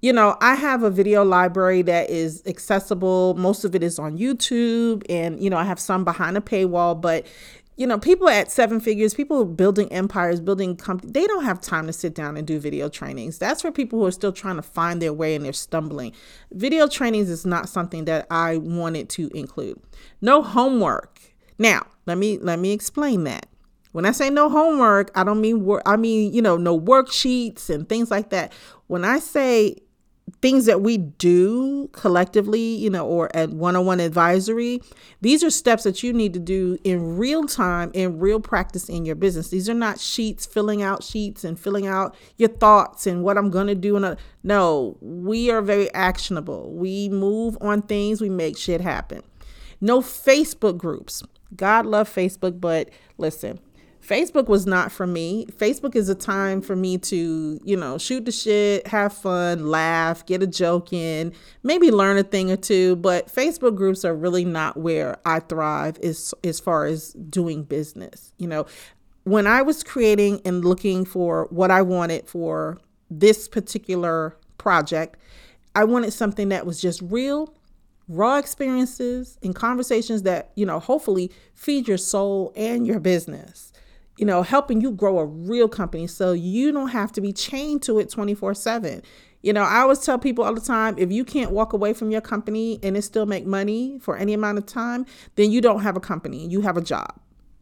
you 0.00 0.12
know, 0.12 0.36
I 0.40 0.54
have 0.54 0.82
a 0.82 0.90
video 0.90 1.24
library 1.24 1.82
that 1.82 2.10
is 2.10 2.42
accessible. 2.46 3.34
Most 3.34 3.64
of 3.64 3.74
it 3.74 3.82
is 3.82 3.98
on 3.98 4.16
YouTube, 4.16 5.04
and, 5.08 5.42
you 5.42 5.50
know, 5.50 5.56
I 5.56 5.64
have 5.64 5.80
some 5.80 6.04
behind 6.04 6.36
a 6.36 6.40
paywall, 6.40 7.00
but 7.00 7.26
you 7.78 7.86
know, 7.86 7.96
people 7.96 8.28
at 8.28 8.50
seven 8.50 8.80
figures, 8.80 9.14
people 9.14 9.44
building 9.44 9.90
empires, 9.92 10.40
building 10.40 10.74
companies, 10.74 11.12
they 11.12 11.28
don't 11.28 11.44
have 11.44 11.60
time 11.60 11.86
to 11.86 11.92
sit 11.92 12.12
down 12.12 12.36
and 12.36 12.44
do 12.44 12.58
video 12.58 12.88
trainings. 12.88 13.38
That's 13.38 13.62
for 13.62 13.70
people 13.70 14.00
who 14.00 14.06
are 14.06 14.10
still 14.10 14.32
trying 14.32 14.56
to 14.56 14.62
find 14.62 15.00
their 15.00 15.12
way 15.12 15.36
and 15.36 15.44
they're 15.44 15.52
stumbling. 15.52 16.12
Video 16.50 16.88
trainings 16.88 17.30
is 17.30 17.46
not 17.46 17.68
something 17.68 18.04
that 18.06 18.26
I 18.32 18.56
wanted 18.56 19.08
to 19.10 19.30
include. 19.32 19.80
No 20.20 20.42
homework. 20.42 21.20
Now, 21.56 21.86
let 22.04 22.18
me 22.18 22.38
let 22.38 22.58
me 22.58 22.72
explain 22.72 23.22
that. 23.24 23.46
When 23.92 24.04
I 24.04 24.10
say 24.10 24.28
no 24.28 24.48
homework, 24.48 25.12
I 25.14 25.22
don't 25.22 25.40
mean 25.40 25.64
work. 25.64 25.82
I 25.86 25.96
mean, 25.96 26.32
you 26.32 26.42
know, 26.42 26.56
no 26.56 26.78
worksheets 26.78 27.70
and 27.70 27.88
things 27.88 28.10
like 28.10 28.30
that. 28.30 28.52
When 28.88 29.04
I 29.04 29.20
say 29.20 29.76
things 30.40 30.66
that 30.66 30.80
we 30.80 30.96
do 30.98 31.88
collectively, 31.92 32.60
you 32.60 32.90
know, 32.90 33.06
or 33.06 33.34
at 33.34 33.50
one 33.50 33.74
on 33.76 33.86
one 33.86 34.00
advisory, 34.00 34.80
these 35.20 35.42
are 35.42 35.50
steps 35.50 35.82
that 35.82 36.02
you 36.02 36.12
need 36.12 36.32
to 36.34 36.38
do 36.38 36.78
in 36.84 37.16
real 37.16 37.46
time, 37.46 37.90
in 37.94 38.18
real 38.18 38.40
practice 38.40 38.88
in 38.88 39.04
your 39.04 39.16
business. 39.16 39.48
These 39.48 39.68
are 39.68 39.74
not 39.74 39.98
sheets, 39.98 40.46
filling 40.46 40.82
out 40.82 41.02
sheets 41.02 41.44
and 41.44 41.58
filling 41.58 41.86
out 41.86 42.14
your 42.36 42.50
thoughts 42.50 43.06
and 43.06 43.22
what 43.22 43.36
I'm 43.36 43.50
going 43.50 43.66
to 43.66 43.74
do. 43.74 43.96
And 43.96 44.04
uh, 44.04 44.16
no, 44.42 44.96
we 45.00 45.50
are 45.50 45.62
very 45.62 45.92
actionable. 45.92 46.72
We 46.72 47.08
move 47.08 47.58
on 47.60 47.82
things, 47.82 48.20
we 48.20 48.28
make 48.28 48.56
shit 48.56 48.80
happen. 48.80 49.22
No 49.80 50.00
Facebook 50.00 50.76
groups. 50.76 51.22
God 51.56 51.86
love 51.86 52.08
Facebook, 52.08 52.60
but 52.60 52.90
listen, 53.16 53.58
Facebook 54.08 54.46
was 54.46 54.66
not 54.66 54.90
for 54.90 55.06
me. 55.06 55.44
Facebook 55.46 55.94
is 55.94 56.08
a 56.08 56.14
time 56.14 56.62
for 56.62 56.74
me 56.74 56.96
to, 56.96 57.60
you 57.62 57.76
know, 57.76 57.98
shoot 57.98 58.24
the 58.24 58.32
shit, 58.32 58.86
have 58.86 59.12
fun, 59.12 59.66
laugh, 59.66 60.24
get 60.24 60.42
a 60.42 60.46
joke 60.46 60.94
in, 60.94 61.32
maybe 61.62 61.90
learn 61.90 62.16
a 62.16 62.22
thing 62.22 62.50
or 62.50 62.56
two. 62.56 62.96
But 62.96 63.26
Facebook 63.26 63.76
groups 63.76 64.06
are 64.06 64.14
really 64.14 64.46
not 64.46 64.78
where 64.78 65.18
I 65.26 65.40
thrive 65.40 65.98
as 65.98 66.32
as 66.42 66.58
far 66.58 66.86
as 66.86 67.12
doing 67.12 67.64
business. 67.64 68.32
You 68.38 68.48
know, 68.48 68.66
when 69.24 69.46
I 69.46 69.60
was 69.60 69.84
creating 69.84 70.40
and 70.46 70.64
looking 70.64 71.04
for 71.04 71.46
what 71.50 71.70
I 71.70 71.82
wanted 71.82 72.26
for 72.26 72.78
this 73.10 73.46
particular 73.46 74.34
project, 74.56 75.18
I 75.74 75.84
wanted 75.84 76.14
something 76.14 76.48
that 76.48 76.64
was 76.64 76.80
just 76.80 77.02
real, 77.02 77.52
raw 78.08 78.38
experiences 78.38 79.38
and 79.42 79.54
conversations 79.54 80.22
that, 80.22 80.50
you 80.54 80.64
know, 80.64 80.80
hopefully 80.80 81.30
feed 81.52 81.86
your 81.86 81.98
soul 81.98 82.54
and 82.56 82.86
your 82.86 83.00
business 83.00 83.68
you 84.18 84.26
know, 84.26 84.42
helping 84.42 84.80
you 84.80 84.90
grow 84.90 85.18
a 85.20 85.24
real 85.24 85.68
company 85.68 86.08
so 86.08 86.32
you 86.32 86.72
don't 86.72 86.88
have 86.88 87.12
to 87.12 87.20
be 87.20 87.32
chained 87.32 87.82
to 87.82 88.00
it 88.00 88.10
24 88.10 88.54
7. 88.54 89.00
You 89.42 89.52
know, 89.52 89.62
I 89.62 89.78
always 89.78 90.00
tell 90.00 90.18
people 90.18 90.44
all 90.44 90.52
the 90.52 90.60
time 90.60 90.96
if 90.98 91.12
you 91.12 91.24
can't 91.24 91.52
walk 91.52 91.72
away 91.72 91.92
from 91.92 92.10
your 92.10 92.20
company 92.20 92.80
and 92.82 92.96
it 92.96 93.02
still 93.02 93.26
make 93.26 93.46
money 93.46 94.00
for 94.00 94.16
any 94.16 94.34
amount 94.34 94.58
of 94.58 94.66
time, 94.66 95.06
then 95.36 95.52
you 95.52 95.60
don't 95.60 95.82
have 95.82 95.96
a 95.96 96.00
company. 96.00 96.48
You 96.48 96.62
have 96.62 96.76
a 96.76 96.80
job, 96.80 97.14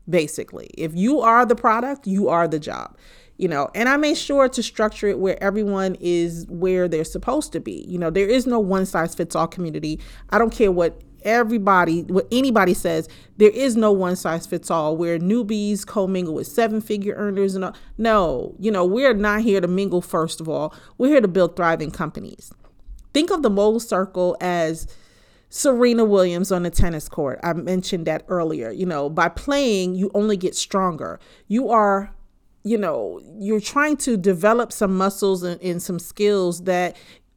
basically. 0.08 0.70
If 0.78 0.94
you 0.94 1.20
are 1.20 1.44
the 1.44 1.54
product, 1.54 2.06
you 2.06 2.30
are 2.30 2.48
the 2.48 2.58
job. 2.58 2.96
You 3.36 3.48
know, 3.48 3.68
and 3.74 3.86
I 3.86 3.98
made 3.98 4.16
sure 4.16 4.48
to 4.48 4.62
structure 4.62 5.08
it 5.08 5.18
where 5.18 5.42
everyone 5.44 5.98
is 6.00 6.46
where 6.48 6.88
they're 6.88 7.04
supposed 7.04 7.52
to 7.52 7.60
be. 7.60 7.84
You 7.86 7.98
know, 7.98 8.08
there 8.08 8.26
is 8.26 8.46
no 8.46 8.58
one 8.58 8.86
size 8.86 9.14
fits 9.14 9.36
all 9.36 9.46
community. 9.46 10.00
I 10.30 10.38
don't 10.38 10.48
care 10.48 10.72
what 10.72 11.02
everybody, 11.26 12.02
what 12.04 12.26
anybody 12.32 12.72
says, 12.72 13.08
there 13.36 13.50
is 13.50 13.76
no 13.76 13.92
one 13.92 14.16
size 14.16 14.46
fits 14.46 14.70
all 14.70 14.96
where 14.96 15.18
newbies 15.18 15.84
commingle 15.84 16.34
with 16.34 16.46
seven 16.46 16.80
figure 16.80 17.14
earners 17.16 17.54
and 17.54 17.66
all. 17.66 17.74
no, 17.98 18.54
you 18.58 18.70
know, 18.70 18.84
we're 18.84 19.12
not 19.12 19.42
here 19.42 19.60
to 19.60 19.68
mingle 19.68 20.00
first 20.00 20.40
of 20.40 20.48
all. 20.48 20.74
We're 20.96 21.08
here 21.08 21.20
to 21.20 21.28
build 21.28 21.56
thriving 21.56 21.90
companies. 21.90 22.52
Think 23.12 23.30
of 23.30 23.42
the 23.42 23.50
Mogul 23.50 23.80
Circle 23.80 24.36
as 24.40 24.86
Serena 25.48 26.04
Williams 26.04 26.52
on 26.52 26.62
the 26.62 26.70
tennis 26.70 27.08
court. 27.08 27.40
I 27.42 27.52
mentioned 27.52 28.06
that 28.06 28.24
earlier. 28.28 28.70
You 28.70 28.86
know, 28.86 29.10
by 29.10 29.28
playing, 29.28 29.94
you 29.94 30.10
only 30.14 30.36
get 30.36 30.54
stronger. 30.54 31.18
You 31.48 31.70
are 31.70 32.14
you 32.66 32.76
know, 32.76 33.20
you're 33.38 33.60
trying 33.60 33.96
to 33.96 34.16
develop 34.16 34.72
some 34.72 34.96
muscles 34.96 35.44
and, 35.44 35.62
and, 35.62 35.80
some 35.80 36.00
skills 36.00 36.64
that 36.64 36.96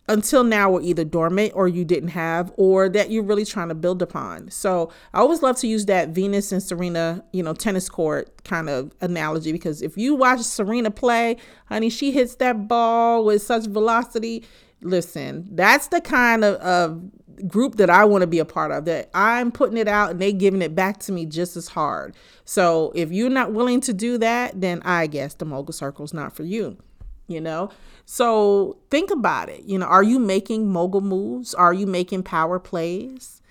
until 0.10 0.44
now 0.44 0.72
were 0.72 0.82
either 0.82 1.06
dormant 1.06 1.54
or 1.56 1.68
you 1.68 1.86
didn't 1.86 2.10
have 2.10 2.52
or 2.58 2.90
that 2.90 3.12
you're 3.12 3.24
really 3.24 3.46
trying 3.46 3.70
to 3.70 3.76
build 3.76 4.02
upon. 4.02 4.50
So 4.50 4.92
I 5.14 5.20
always 5.20 5.44
love 5.44 5.56
to 5.58 5.68
use 5.68 5.86
that 5.86 6.10
Venus 6.10 6.52
and 6.52 6.62
Serena, 6.62 7.24
you 7.32 7.44
know, 7.44 7.54
tennis 7.54 7.88
court 7.88 8.44
kind 8.44 8.70
of 8.70 8.92
analogy 9.02 9.52
because 9.52 9.84
if 9.84 9.98
you 9.98 10.16
watch 10.16 10.42
Serena 10.42 10.90
play, 10.90 11.38
honey, 11.68 11.92
she 11.92 12.12
hits 12.12 12.36
that 12.36 12.68
ball 12.68 13.24
with 13.24 13.44
such 13.44 13.68
velocity. 13.68 14.44
Listen, 14.82 15.48
that's 15.52 15.90
the 15.90 16.02
kind 16.02 16.44
of, 16.44 16.56
of 16.56 17.48
group 17.48 17.76
that 17.76 17.92
I 17.92 18.04
want 18.04 18.24
to 18.24 18.28
be 18.28 18.40
a 18.40 18.46
part 18.46 18.72
of 18.72 18.86
that 18.86 19.12
I'm 19.14 19.52
putting 19.52 19.78
it 19.78 19.88
out 19.88 20.10
and 20.10 20.20
they 20.20 20.34
giving 20.34 20.64
it 20.64 20.74
back 20.74 20.98
to 21.02 21.12
me 21.12 21.28
just 21.28 21.56
as 21.56 21.68
hard. 21.68 22.16
So 22.46 22.92
if 22.96 23.12
you're 23.12 23.30
not 23.30 23.54
willing 23.54 23.80
to 23.82 23.94
do 23.94 24.18
that, 24.18 24.60
then 24.60 24.82
I 24.84 25.06
guess 25.06 25.36
the 25.36 25.46
mogul 25.46 25.72
circle 25.72 26.04
is 26.04 26.16
not 26.16 26.36
for 26.36 26.44
you 26.44 26.80
you 27.30 27.40
know? 27.40 27.70
So 28.06 28.78
think 28.90 29.12
about 29.12 29.50
it. 29.50 29.64
You 29.64 29.78
know, 29.78 29.86
are 29.86 30.04
you 30.04 30.20
making 30.20 30.68
mogul 30.68 31.02
moves? 31.02 31.54
Are 31.54 31.74
you 31.74 31.86
making 31.88 32.24
power 32.24 32.60
plays? 32.60 33.42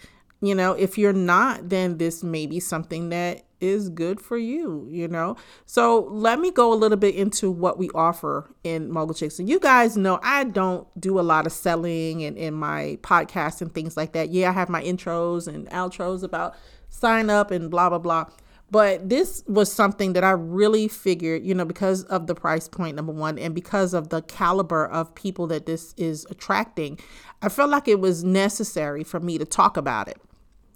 You 0.41 0.55
know, 0.55 0.73
if 0.73 0.99
you're 0.99 1.13
not, 1.13 1.69
then 1.69 1.99
this 1.99 2.23
may 2.23 2.47
be 2.47 2.61
something 2.61 3.09
that 3.09 3.45
is 3.61 3.89
good 3.89 4.21
for 4.21 4.39
you, 4.39 4.87
you 4.91 5.09
know? 5.09 5.37
So 5.67 6.09
let 6.11 6.39
me 6.39 6.51
go 6.51 6.73
a 6.73 6.77
little 6.77 6.97
bit 6.97 7.15
into 7.15 7.51
what 7.51 7.79
we 7.79 7.91
offer 7.91 8.49
in 8.63 8.91
Mogul 8.91 9.15
Chix. 9.15 9.39
And 9.39 9.49
you 9.49 9.59
guys 9.59 9.97
know 9.97 10.21
I 10.23 10.45
don't 10.45 10.87
do 11.01 11.19
a 11.19 11.23
lot 11.23 11.47
of 11.47 11.53
selling 11.53 12.23
and 12.25 12.37
in 12.37 12.55
my 12.55 12.99
podcast 13.03 13.61
and 13.61 13.73
things 13.73 13.97
like 13.97 14.13
that. 14.13 14.31
Yeah, 14.31 14.51
I 14.51 14.53
have 14.53 14.69
my 14.69 14.83
intros 14.83 15.49
and 15.49 15.69
outros 15.71 16.23
about 16.23 16.55
sign 16.89 17.31
up 17.31 17.51
and 17.51 17.71
blah, 17.71 17.89
blah, 17.89 17.99
blah. 17.99 18.27
But 18.71 19.09
this 19.09 19.43
was 19.47 19.73
something 19.73 20.13
that 20.13 20.25
I 20.25 20.31
really 20.31 20.89
figured, 20.89 21.43
you 21.43 21.55
know, 21.55 21.65
because 21.65 22.05
of 22.05 22.27
the 22.27 22.35
price 22.35 22.69
point, 22.69 22.97
number 22.97 23.13
one, 23.13 23.39
and 23.39 23.55
because 23.55 23.95
of 23.95 24.11
the 24.11 24.21
caliber 24.23 24.87
of 24.87 25.15
people 25.15 25.47
that 25.47 25.65
this 25.65 25.95
is 25.97 26.27
attracting, 26.29 26.99
I 27.41 27.49
felt 27.49 27.71
like 27.71 27.89
it 27.89 27.99
was 27.99 28.25
necessary 28.25 29.05
for 29.05 29.21
me 29.21 29.39
to 29.39 29.47
talk 29.47 29.79
about 29.79 30.09
it. 30.09 30.19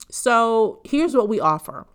So 0.09 0.81
here's 0.85 1.15
what 1.15 1.29
we 1.29 1.39
offer. 1.39 1.87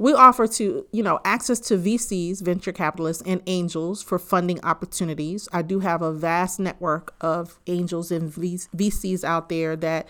We 0.00 0.12
offer 0.14 0.46
to, 0.46 0.86
you 0.92 1.02
know, 1.02 1.18
access 1.24 1.58
to 1.60 1.76
VCs, 1.76 2.40
venture 2.40 2.72
capitalists, 2.72 3.22
and 3.26 3.42
angels 3.46 4.00
for 4.00 4.18
funding 4.18 4.64
opportunities. 4.64 5.48
I 5.52 5.62
do 5.62 5.80
have 5.80 6.02
a 6.02 6.12
vast 6.12 6.60
network 6.60 7.14
of 7.20 7.58
angels 7.66 8.12
and 8.12 8.32
VCs 8.32 9.24
out 9.24 9.48
there 9.48 9.74
that 9.76 10.06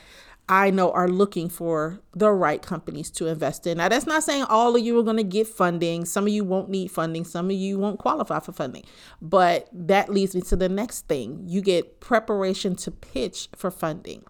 I 0.48 0.70
know 0.70 0.90
are 0.92 1.08
looking 1.08 1.50
for 1.50 2.00
the 2.14 2.30
right 2.30 2.62
companies 2.62 3.10
to 3.12 3.26
invest 3.26 3.66
in. 3.66 3.78
Now, 3.78 3.88
that's 3.88 4.06
not 4.06 4.24
saying 4.24 4.44
all 4.44 4.74
of 4.74 4.82
you 4.82 4.98
are 4.98 5.02
going 5.02 5.18
to 5.18 5.22
get 5.22 5.46
funding. 5.46 6.06
Some 6.06 6.26
of 6.26 6.32
you 6.32 6.42
won't 6.42 6.70
need 6.70 6.90
funding. 6.90 7.24
Some 7.24 7.46
of 7.46 7.52
you 7.52 7.78
won't 7.78 7.98
qualify 7.98 8.40
for 8.40 8.52
funding. 8.52 8.84
But 9.20 9.68
that 9.72 10.08
leads 10.08 10.34
me 10.34 10.40
to 10.42 10.56
the 10.56 10.68
next 10.68 11.06
thing 11.06 11.44
you 11.46 11.60
get 11.60 12.00
preparation 12.00 12.76
to 12.76 12.90
pitch 12.90 13.48
for 13.54 13.70
funding. 13.70 14.24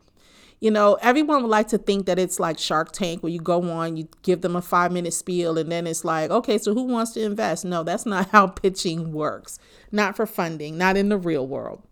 You 0.60 0.72
know, 0.72 0.98
everyone 1.00 1.42
would 1.42 1.50
like 1.50 1.68
to 1.68 1.78
think 1.78 2.06
that 2.06 2.18
it's 2.18 2.40
like 2.40 2.58
Shark 2.58 2.90
Tank 2.90 3.22
where 3.22 3.30
you 3.30 3.38
go 3.38 3.70
on, 3.70 3.96
you 3.96 4.08
give 4.22 4.40
them 4.40 4.56
a 4.56 4.62
five 4.62 4.90
minute 4.90 5.14
spiel, 5.14 5.56
and 5.56 5.70
then 5.70 5.86
it's 5.86 6.04
like, 6.04 6.32
okay, 6.32 6.58
so 6.58 6.74
who 6.74 6.82
wants 6.82 7.12
to 7.12 7.22
invest? 7.22 7.64
No, 7.64 7.84
that's 7.84 8.04
not 8.04 8.28
how 8.32 8.48
pitching 8.48 9.12
works. 9.12 9.60
Not 9.92 10.16
for 10.16 10.26
funding, 10.26 10.76
not 10.76 10.96
in 10.96 11.10
the 11.10 11.16
real 11.16 11.46
world 11.46 11.82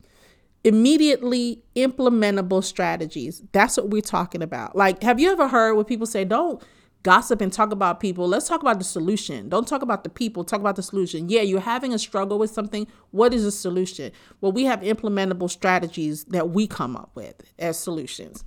immediately 0.66 1.62
implementable 1.76 2.62
strategies. 2.62 3.40
That's 3.52 3.76
what 3.76 3.90
we're 3.90 4.02
talking 4.02 4.42
about. 4.42 4.74
Like, 4.74 5.00
have 5.04 5.20
you 5.20 5.30
ever 5.30 5.46
heard 5.46 5.74
what 5.74 5.86
people 5.86 6.06
say, 6.06 6.24
don't 6.24 6.60
gossip 7.04 7.40
and 7.40 7.52
talk 7.52 7.70
about 7.70 8.00
people? 8.00 8.26
Let's 8.26 8.48
talk 8.48 8.62
about 8.62 8.78
the 8.78 8.84
solution. 8.84 9.48
Don't 9.48 9.68
talk 9.68 9.82
about 9.82 10.02
the 10.02 10.10
people, 10.10 10.42
talk 10.42 10.58
about 10.58 10.74
the 10.74 10.82
solution. 10.82 11.28
Yeah, 11.28 11.42
you're 11.42 11.60
having 11.60 11.94
a 11.94 12.00
struggle 12.00 12.36
with 12.36 12.50
something. 12.50 12.88
What 13.12 13.32
is 13.32 13.44
the 13.44 13.52
solution? 13.52 14.10
Well, 14.40 14.50
we 14.50 14.64
have 14.64 14.80
implementable 14.80 15.48
strategies 15.48 16.24
that 16.24 16.50
we 16.50 16.66
come 16.66 16.96
up 16.96 17.12
with 17.14 17.40
as 17.60 17.78
solutions. 17.78 18.44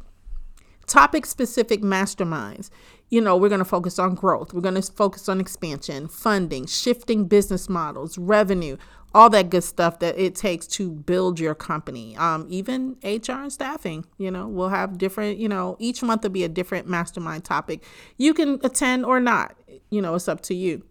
Topic 0.87 1.25
specific 1.25 1.81
masterminds. 1.81 2.69
You 3.09 3.21
know, 3.21 3.35
we're 3.35 3.49
going 3.49 3.59
to 3.59 3.65
focus 3.65 3.97
on 3.97 4.15
growth. 4.15 4.53
We're 4.53 4.61
going 4.61 4.79
to 4.79 4.81
focus 4.81 5.27
on 5.27 5.39
expansion, 5.39 6.07
funding, 6.07 6.67
shifting 6.67 7.25
business 7.25 7.67
models, 7.67 8.17
revenue, 8.17 8.77
all 9.13 9.29
that 9.31 9.49
good 9.49 9.63
stuff 9.63 9.99
that 9.99 10.17
it 10.19 10.35
takes 10.35 10.67
to 10.67 10.91
build 10.91 11.39
your 11.39 11.55
company. 11.55 12.15
Um, 12.17 12.45
even 12.49 12.97
HR 13.03 13.31
and 13.31 13.51
staffing, 13.51 14.05
you 14.17 14.29
know, 14.29 14.47
we'll 14.47 14.69
have 14.69 14.97
different, 14.97 15.39
you 15.39 15.49
know, 15.49 15.75
each 15.79 16.03
month 16.03 16.23
will 16.23 16.29
be 16.29 16.43
a 16.43 16.49
different 16.49 16.87
mastermind 16.87 17.43
topic. 17.43 17.83
You 18.17 18.33
can 18.33 18.59
attend 18.63 19.05
or 19.05 19.19
not, 19.19 19.55
you 19.89 20.01
know, 20.01 20.15
it's 20.15 20.27
up 20.27 20.41
to 20.41 20.53
you. 20.53 20.83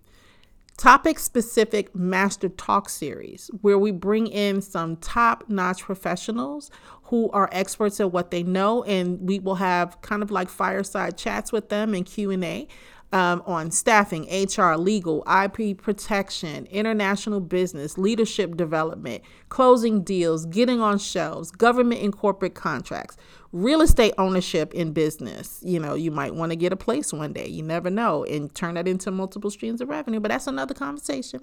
Topic 0.78 1.18
specific 1.18 1.92
master 1.92 2.48
talk 2.50 2.88
series 2.88 3.50
where 3.62 3.76
we 3.76 3.90
bring 3.90 4.28
in 4.28 4.60
some 4.60 4.94
top 4.98 5.42
notch 5.48 5.82
professionals 5.82 6.70
who 7.02 7.28
are 7.32 7.48
experts 7.50 7.98
at 7.98 8.12
what 8.12 8.30
they 8.30 8.44
know. 8.44 8.84
And 8.84 9.18
we 9.20 9.40
will 9.40 9.56
have 9.56 10.00
kind 10.02 10.22
of 10.22 10.30
like 10.30 10.48
fireside 10.48 11.18
chats 11.18 11.50
with 11.50 11.68
them 11.68 11.94
and 11.94 12.06
Q&A 12.06 12.68
um, 13.10 13.42
on 13.44 13.72
staffing, 13.72 14.28
HR, 14.30 14.76
legal, 14.76 15.24
IP 15.26 15.76
protection, 15.76 16.66
international 16.66 17.40
business, 17.40 17.98
leadership 17.98 18.56
development, 18.56 19.24
closing 19.48 20.04
deals, 20.04 20.46
getting 20.46 20.80
on 20.80 20.98
shelves, 21.00 21.50
government 21.50 22.02
and 22.02 22.16
corporate 22.16 22.54
contracts, 22.54 23.16
real 23.52 23.80
estate 23.80 24.12
ownership 24.18 24.74
in 24.74 24.92
business. 24.92 25.60
You 25.62 25.80
know, 25.80 25.94
you 25.94 26.10
might 26.10 26.34
want 26.34 26.50
to 26.52 26.56
get 26.56 26.72
a 26.72 26.76
place 26.76 27.12
one 27.12 27.32
day, 27.32 27.46
you 27.46 27.62
never 27.62 27.90
know, 27.90 28.24
and 28.24 28.54
turn 28.54 28.74
that 28.74 28.86
into 28.86 29.10
multiple 29.10 29.50
streams 29.50 29.80
of 29.80 29.88
revenue, 29.88 30.20
but 30.20 30.30
that's 30.30 30.46
another 30.46 30.74
conversation. 30.74 31.40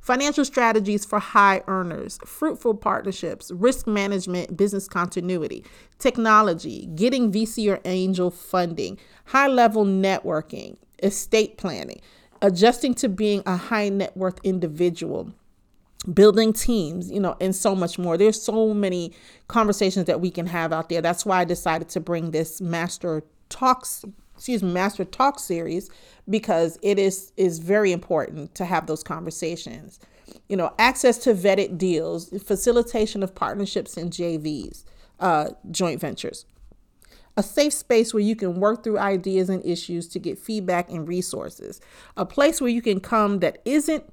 Financial 0.00 0.44
strategies 0.44 1.04
for 1.04 1.18
high 1.18 1.62
earners, 1.66 2.18
fruitful 2.24 2.74
partnerships, 2.74 3.50
risk 3.50 3.86
management, 3.86 4.56
business 4.56 4.88
continuity, 4.88 5.64
technology, 5.98 6.86
getting 6.94 7.32
VC 7.32 7.72
or 7.72 7.80
angel 7.84 8.30
funding, 8.30 8.98
high 9.26 9.48
level 9.48 9.84
networking, 9.84 10.76
estate 11.02 11.58
planning, 11.58 12.00
adjusting 12.42 12.94
to 12.94 13.08
being 13.08 13.42
a 13.44 13.56
high 13.56 13.88
net 13.88 14.16
worth 14.16 14.38
individual 14.44 15.32
building 16.14 16.52
teams 16.52 17.10
you 17.10 17.20
know 17.20 17.36
and 17.40 17.54
so 17.54 17.74
much 17.74 17.98
more. 17.98 18.16
There's 18.16 18.40
so 18.40 18.72
many 18.72 19.12
conversations 19.48 20.06
that 20.06 20.20
we 20.20 20.30
can 20.30 20.46
have 20.46 20.72
out 20.72 20.88
there. 20.88 21.02
That's 21.02 21.26
why 21.26 21.40
i 21.40 21.44
decided 21.44 21.88
to 21.90 22.00
bring 22.00 22.30
this 22.30 22.60
master 22.60 23.22
talks 23.48 24.04
excuse 24.34 24.62
me 24.62 24.72
master 24.72 25.04
talk 25.04 25.38
series 25.38 25.90
because 26.28 26.78
it 26.82 26.98
is 26.98 27.32
is 27.36 27.58
very 27.58 27.92
important 27.92 28.54
to 28.54 28.64
have 28.64 28.86
those 28.86 29.02
conversations. 29.02 30.00
You 30.48 30.56
know 30.56 30.72
access 30.78 31.18
to 31.18 31.34
vetted 31.34 31.76
deals 31.76 32.30
facilitation 32.44 33.22
of 33.22 33.34
partnerships 33.34 33.96
and 33.96 34.10
jvs 34.10 34.84
uh, 35.20 35.50
joint 35.70 36.00
ventures. 36.00 36.46
A 37.36 37.42
safe 37.42 37.72
space 37.72 38.12
where 38.12 38.22
you 38.22 38.34
can 38.34 38.58
work 38.58 38.82
through 38.82 38.98
ideas 38.98 39.48
and 39.48 39.64
issues 39.64 40.08
to 40.08 40.18
get 40.18 40.38
feedback 40.38 40.90
and 40.90 41.06
resources, 41.06 41.80
a 42.16 42.26
place 42.26 42.60
where 42.60 42.70
you 42.70 42.82
can 42.82 43.00
come 43.00 43.38
that 43.38 43.62
isn't 43.64 44.04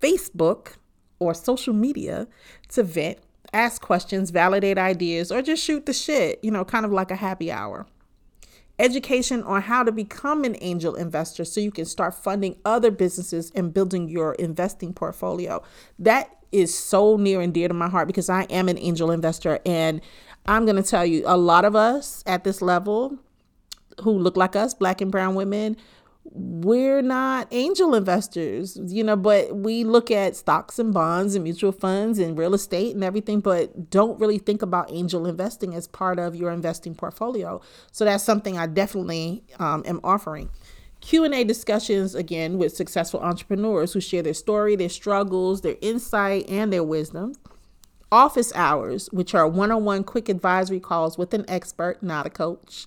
Facebook 0.00 0.74
or 1.20 1.34
social 1.34 1.72
media 1.72 2.26
to 2.70 2.82
vent, 2.82 3.18
ask 3.52 3.80
questions, 3.80 4.30
validate 4.30 4.78
ideas, 4.78 5.30
or 5.30 5.42
just 5.42 5.62
shoot 5.62 5.86
the 5.86 5.92
shit, 5.92 6.40
you 6.42 6.50
know, 6.50 6.64
kind 6.64 6.84
of 6.84 6.92
like 6.92 7.10
a 7.10 7.16
happy 7.16 7.52
hour. 7.52 7.86
Education 8.78 9.42
on 9.42 9.62
how 9.62 9.84
to 9.84 9.92
become 9.92 10.42
an 10.42 10.56
angel 10.60 10.94
investor 10.94 11.44
so 11.44 11.60
you 11.60 11.70
can 11.70 11.84
start 11.84 12.14
funding 12.14 12.56
other 12.64 12.90
businesses 12.90 13.52
and 13.54 13.74
building 13.74 14.08
your 14.08 14.32
investing 14.34 14.94
portfolio. 14.94 15.62
That 15.98 16.30
is 16.50 16.76
so 16.76 17.16
near 17.16 17.40
and 17.40 17.52
dear 17.52 17.68
to 17.68 17.74
my 17.74 17.88
heart 17.88 18.06
because 18.06 18.28
I 18.30 18.44
am 18.44 18.68
an 18.68 18.78
angel 18.78 19.10
investor. 19.10 19.60
And 19.66 20.00
I'm 20.46 20.64
going 20.64 20.82
to 20.82 20.82
tell 20.82 21.04
you, 21.04 21.22
a 21.26 21.36
lot 21.36 21.66
of 21.66 21.76
us 21.76 22.24
at 22.26 22.44
this 22.44 22.62
level 22.62 23.18
who 24.02 24.12
look 24.12 24.36
like 24.36 24.56
us, 24.56 24.72
black 24.72 25.00
and 25.00 25.12
brown 25.12 25.34
women, 25.34 25.76
we're 26.32 27.02
not 27.02 27.48
angel 27.50 27.94
investors, 27.94 28.78
you 28.86 29.02
know, 29.02 29.16
but 29.16 29.56
we 29.56 29.82
look 29.82 30.10
at 30.10 30.36
stocks 30.36 30.78
and 30.78 30.94
bonds 30.94 31.34
and 31.34 31.42
mutual 31.42 31.72
funds 31.72 32.18
and 32.18 32.38
real 32.38 32.54
estate 32.54 32.94
and 32.94 33.02
everything, 33.02 33.40
but 33.40 33.90
don't 33.90 34.18
really 34.20 34.38
think 34.38 34.62
about 34.62 34.90
angel 34.92 35.26
investing 35.26 35.74
as 35.74 35.88
part 35.88 36.18
of 36.18 36.36
your 36.36 36.52
investing 36.52 36.94
portfolio. 36.94 37.60
So 37.90 38.04
that's 38.04 38.22
something 38.22 38.56
I 38.56 38.66
definitely 38.66 39.42
um, 39.58 39.82
am 39.86 40.00
offering. 40.04 40.50
Q&A 41.00 41.44
discussions 41.44 42.14
again 42.14 42.58
with 42.58 42.76
successful 42.76 43.20
entrepreneurs 43.20 43.92
who 43.92 44.00
share 44.00 44.22
their 44.22 44.34
story, 44.34 44.76
their 44.76 44.88
struggles, 44.88 45.62
their 45.62 45.76
insight, 45.80 46.48
and 46.48 46.72
their 46.72 46.84
wisdom. 46.84 47.34
Office 48.12 48.52
hours, 48.54 49.08
which 49.12 49.34
are 49.34 49.48
one-on-one 49.48 50.04
quick 50.04 50.28
advisory 50.28 50.80
calls 50.80 51.16
with 51.16 51.32
an 51.32 51.44
expert, 51.48 52.02
not 52.02 52.26
a 52.26 52.30
coach. 52.30 52.86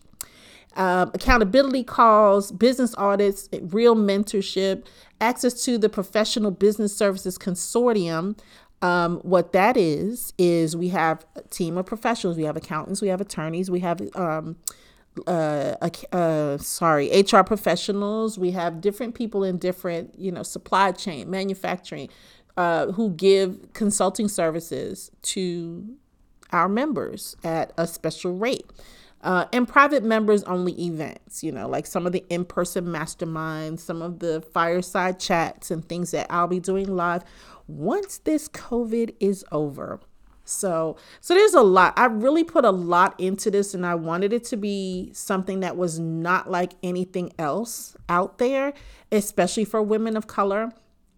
Um, 0.75 1.11
accountability 1.13 1.83
calls, 1.83 2.51
business 2.51 2.95
audits, 2.97 3.47
real 3.61 3.95
mentorship, 3.95 4.85
access 5.21 5.63
to 5.65 5.77
the 5.77 5.89
Professional 5.89 6.51
Business 6.51 6.95
Services 6.95 7.37
Consortium. 7.37 8.37
Um, 8.81 9.19
what 9.19 9.53
that 9.53 9.77
is, 9.77 10.33
is 10.37 10.75
we 10.75 10.89
have 10.89 11.25
a 11.35 11.41
team 11.43 11.77
of 11.77 11.85
professionals. 11.85 12.37
We 12.37 12.43
have 12.43 12.57
accountants, 12.57 13.01
we 13.01 13.07
have 13.07 13.21
attorneys, 13.21 13.71
we 13.71 13.79
have 13.79 14.01
um, 14.15 14.57
uh, 15.27 15.75
uh, 16.11 16.57
sorry, 16.57 17.09
HR 17.11 17.41
professionals. 17.41 18.37
We 18.37 18.51
have 18.51 18.81
different 18.81 19.15
people 19.15 19.43
in 19.43 19.57
different, 19.57 20.17
you 20.17 20.31
know, 20.31 20.43
supply 20.43 20.91
chain, 20.91 21.29
manufacturing, 21.29 22.09
uh, 22.57 22.91
who 22.93 23.11
give 23.11 23.73
consulting 23.73 24.27
services 24.27 25.11
to 25.23 25.95
our 26.51 26.69
members 26.69 27.35
at 27.43 27.73
a 27.77 27.87
special 27.87 28.37
rate. 28.37 28.65
Uh, 29.23 29.45
and 29.53 29.67
private 29.67 30.03
members 30.03 30.43
only 30.43 30.73
events, 30.83 31.43
you 31.43 31.51
know, 31.51 31.67
like 31.67 31.85
some 31.85 32.05
of 32.05 32.11
the 32.11 32.25
in 32.29 32.43
person 32.43 32.85
masterminds, 32.85 33.79
some 33.79 34.01
of 34.01 34.19
the 34.19 34.41
fireside 34.53 35.17
chats, 35.17 35.71
and 35.71 35.87
things 35.87 36.11
that 36.11 36.27
I'll 36.29 36.47
be 36.47 36.59
doing 36.59 36.93
live 36.93 37.23
once 37.67 38.17
this 38.17 38.49
COVID 38.49 39.15
is 39.21 39.45
over. 39.49 40.01
So, 40.45 40.97
so 41.21 41.33
there's 41.35 41.53
a 41.53 41.61
lot. 41.61 41.93
I 41.95 42.05
really 42.05 42.43
put 42.43 42.65
a 42.65 42.71
lot 42.71 43.17
into 43.17 43.49
this 43.49 43.73
and 43.73 43.85
I 43.85 43.95
wanted 43.95 44.33
it 44.33 44.43
to 44.45 44.57
be 44.57 45.09
something 45.13 45.61
that 45.61 45.77
was 45.77 45.99
not 45.99 46.51
like 46.51 46.73
anything 46.83 47.31
else 47.39 47.95
out 48.09 48.39
there, 48.39 48.73
especially 49.09 49.63
for 49.63 49.81
women 49.81 50.17
of 50.17 50.27
color. 50.27 50.73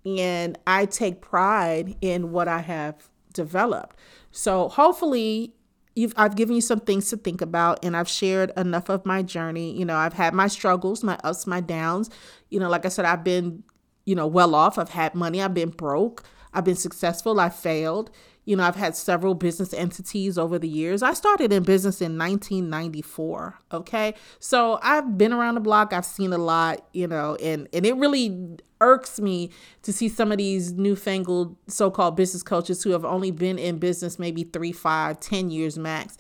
And 0.05 0.59
I 0.67 0.85
take 0.85 1.21
pride 1.21 1.95
in 2.01 2.31
what 2.31 2.47
I 2.47 2.59
have 2.59 3.09
developed. 3.33 3.97
So, 4.29 4.69
hopefully, 4.69 5.55
You've, 5.95 6.13
I've 6.17 6.35
given 6.35 6.55
you 6.55 6.61
some 6.61 6.81
things 6.81 7.09
to 7.09 7.17
think 7.17 7.41
about 7.41 7.83
and 7.83 7.95
I've 7.95 8.09
shared 8.09 8.51
enough 8.57 8.89
of 8.89 9.05
my 9.05 9.23
journey. 9.23 9.77
You 9.77 9.85
know, 9.85 9.95
I've 9.95 10.13
had 10.13 10.33
my 10.33 10.47
struggles, 10.47 11.03
my 11.03 11.17
ups, 11.23 11.47
my 11.47 11.61
downs. 11.61 12.09
You 12.49 12.59
know, 12.59 12.69
like 12.69 12.85
I 12.85 12.89
said, 12.89 13.05
I've 13.05 13.23
been, 13.23 13.63
you 14.05 14.13
know, 14.13 14.27
well 14.27 14.55
off. 14.55 14.77
I've 14.77 14.89
had 14.89 15.15
money. 15.15 15.41
I've 15.41 15.53
been 15.53 15.69
broke. 15.69 16.23
I've 16.55 16.63
been 16.63 16.75
successful. 16.75 17.39
I've 17.39 17.55
failed. 17.55 18.09
You 18.45 18.55
know, 18.55 18.63
I've 18.63 18.75
had 18.75 18.95
several 18.95 19.33
business 19.33 19.73
entities 19.73 20.37
over 20.37 20.57
the 20.57 20.67
years. 20.67 21.03
I 21.03 21.13
started 21.13 21.51
in 21.51 21.63
business 21.63 21.99
in 21.99 22.17
1994. 22.17 23.59
Okay. 23.73 24.13
So 24.39 24.79
I've 24.81 25.17
been 25.17 25.33
around 25.33 25.55
the 25.55 25.61
block. 25.61 25.93
I've 25.93 26.05
seen 26.05 26.31
a 26.31 26.37
lot, 26.37 26.85
you 26.93 27.07
know, 27.07 27.35
and, 27.35 27.67
and 27.73 27.85
it 27.85 27.95
really 27.95 28.57
irks 28.79 29.19
me 29.19 29.49
to 29.81 29.91
see 29.91 30.07
some 30.07 30.31
of 30.31 30.37
these 30.37 30.73
newfangled 30.73 31.55
so-called 31.67 32.15
business 32.15 32.43
coaches 32.43 32.83
who 32.83 32.91
have 32.91 33.03
only 33.03 33.31
been 33.31 33.57
in 33.57 33.79
business 33.79 34.19
maybe 34.19 34.43
three, 34.43 34.71
five, 34.71 35.19
ten 35.19 35.49
years 35.49 35.77
max. 35.77 36.17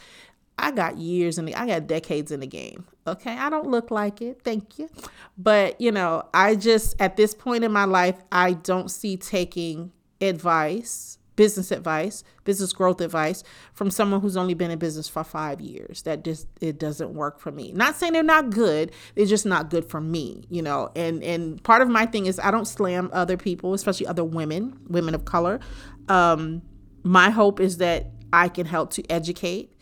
I 0.57 0.71
got 0.71 0.97
years 0.97 1.37
and 1.37 1.53
I 1.53 1.67
got 1.67 1.85
decades 1.85 2.31
in 2.31 2.39
the 2.39 2.47
game. 2.47 2.85
Okay. 3.05 3.37
I 3.37 3.51
don't 3.51 3.67
look 3.67 3.91
like 3.91 4.21
it. 4.21 4.41
Thank 4.43 4.79
you. 4.79 4.89
But, 5.37 5.79
you 5.79 5.91
know, 5.91 6.27
I 6.33 6.55
just, 6.55 6.99
at 6.99 7.17
this 7.17 7.35
point 7.35 7.63
in 7.63 7.71
my 7.71 7.85
life, 7.85 8.15
I 8.31 8.53
don't 8.53 8.89
see 8.89 9.15
taking 9.15 9.91
advice 10.27 11.15
business 11.35 11.71
advice, 11.71 12.23
business 12.43 12.73
growth 12.73 13.01
advice 13.01 13.43
from 13.73 13.91
someone 13.91 14.21
who's 14.21 14.37
only 14.37 14.53
been 14.53 14.71
in 14.71 14.79
business 14.79 15.07
for 15.07 15.23
five 15.23 15.61
years. 15.61 16.03
That 16.03 16.23
just 16.23 16.47
it 16.61 16.79
doesn't 16.79 17.13
work 17.13 17.39
for 17.39 17.51
me. 17.51 17.71
Not 17.73 17.95
saying 17.95 18.13
they're 18.13 18.23
not 18.23 18.49
good, 18.49 18.91
they're 19.15 19.25
just 19.25 19.45
not 19.45 19.69
good 19.69 19.85
for 19.85 20.01
me, 20.01 20.45
you 20.49 20.61
know. 20.61 20.89
And 20.95 21.23
and 21.23 21.63
part 21.63 21.81
of 21.81 21.89
my 21.89 22.05
thing 22.05 22.25
is 22.25 22.39
I 22.39 22.51
don't 22.51 22.65
slam 22.65 23.09
other 23.13 23.37
people, 23.37 23.73
especially 23.73 24.07
other 24.07 24.23
women, 24.23 24.79
women 24.87 25.15
of 25.15 25.25
color. 25.25 25.59
Um, 26.07 26.61
my 27.03 27.29
hope 27.29 27.59
is 27.59 27.77
that 27.77 28.11
I 28.33 28.49
can 28.49 28.65
help 28.65 28.91
to 28.91 29.11
educate 29.11 29.73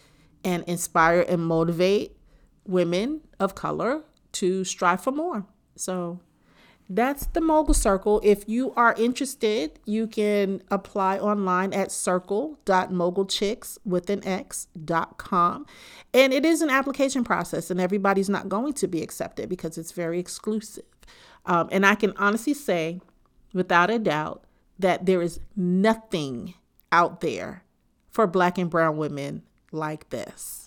and 0.44 0.64
inspire 0.66 1.22
and 1.22 1.46
motivate 1.46 2.18
women 2.66 3.22
of 3.40 3.56
color 3.56 4.04
to 4.34 4.64
strive 4.64 5.02
for 5.02 5.12
more. 5.12 5.46
So 5.76 6.20
that's 6.90 7.28
the 7.28 7.42
Mogul 7.42 7.74
Circle. 7.74 8.22
If 8.24 8.48
you 8.48 8.74
are 8.76 8.94
interested, 8.98 9.80
you 9.86 10.08
can 10.08 10.62
apply 10.70 11.18
online 11.18 11.74
at 11.74 11.92
circle.mogulchix 11.92 13.78
with 13.86 14.10
an 14.10 14.26
X.com. 14.28 15.66
And 16.14 16.34
it 16.34 16.46
is 16.46 16.62
an 16.62 16.70
application 16.70 17.24
process, 17.24 17.72
and 17.72 17.80
everybody's 17.80 18.30
not 18.30 18.50
going 18.50 18.74
to 18.74 18.88
be 18.88 19.02
accepted 19.02 19.50
because 19.50 19.78
it's 19.78 19.92
very 19.92 20.20
exclusive. 20.20 20.86
Um, 21.46 21.70
and 21.72 21.86
I 21.86 21.96
can 21.96 22.14
honestly 22.18 22.54
say, 22.54 23.02
without 23.54 23.90
a 23.90 24.00
doubt, 24.00 24.44
that 24.78 25.06
there 25.06 25.22
is 25.22 25.40
nothing 25.56 26.54
out 26.92 27.22
there 27.22 27.64
for 28.10 28.28
Black 28.28 28.58
and 28.58 28.70
Brown 28.70 28.98
women 28.98 29.44
like 29.72 30.10
this. 30.10 30.63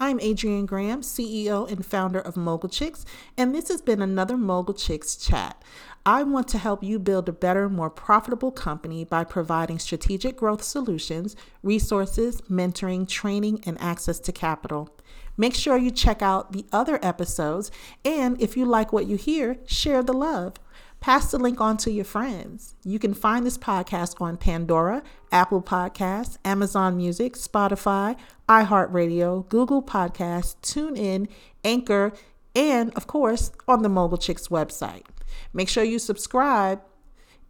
I'm 0.00 0.20
Adrienne 0.20 0.64
Graham, 0.64 1.00
CEO 1.00 1.68
and 1.68 1.84
founder 1.84 2.20
of 2.20 2.36
Mogul 2.36 2.70
Chix, 2.70 3.04
and 3.36 3.52
this 3.52 3.66
has 3.66 3.82
been 3.82 4.00
another 4.00 4.36
Mogul 4.36 4.74
Chix 4.74 5.20
chat. 5.20 5.60
I 6.06 6.22
want 6.22 6.46
to 6.48 6.58
help 6.58 6.84
you 6.84 7.00
build 7.00 7.28
a 7.28 7.32
better, 7.32 7.68
more 7.68 7.90
profitable 7.90 8.52
company 8.52 9.04
by 9.04 9.24
providing 9.24 9.80
strategic 9.80 10.36
growth 10.36 10.62
solutions, 10.62 11.34
resources, 11.64 12.40
mentoring, 12.42 13.08
training, 13.08 13.60
and 13.66 13.76
access 13.80 14.20
to 14.20 14.30
capital. 14.30 14.88
Make 15.36 15.56
sure 15.56 15.76
you 15.76 15.90
check 15.90 16.22
out 16.22 16.52
the 16.52 16.64
other 16.70 17.00
episodes, 17.02 17.72
and 18.04 18.40
if 18.40 18.56
you 18.56 18.66
like 18.66 18.92
what 18.92 19.06
you 19.06 19.16
hear, 19.16 19.58
share 19.66 20.04
the 20.04 20.12
love. 20.12 20.54
Pass 21.00 21.30
the 21.30 21.38
link 21.38 21.60
on 21.60 21.76
to 21.78 21.90
your 21.90 22.04
friends. 22.04 22.74
You 22.84 22.98
can 22.98 23.14
find 23.14 23.46
this 23.46 23.56
podcast 23.56 24.20
on 24.20 24.36
Pandora, 24.36 25.02
Apple 25.30 25.62
Podcasts, 25.62 26.38
Amazon 26.44 26.96
Music, 26.96 27.34
Spotify, 27.34 28.16
iHeartRadio, 28.48 29.48
Google 29.48 29.82
Podcasts, 29.82 30.56
TuneIn, 30.62 31.28
Anchor, 31.64 32.12
and 32.54 32.92
of 32.94 33.06
course 33.06 33.52
on 33.68 33.82
the 33.82 33.88
Mogul 33.88 34.18
Chix 34.18 34.48
website. 34.48 35.04
Make 35.52 35.68
sure 35.68 35.84
you 35.84 35.98
subscribe. 35.98 36.80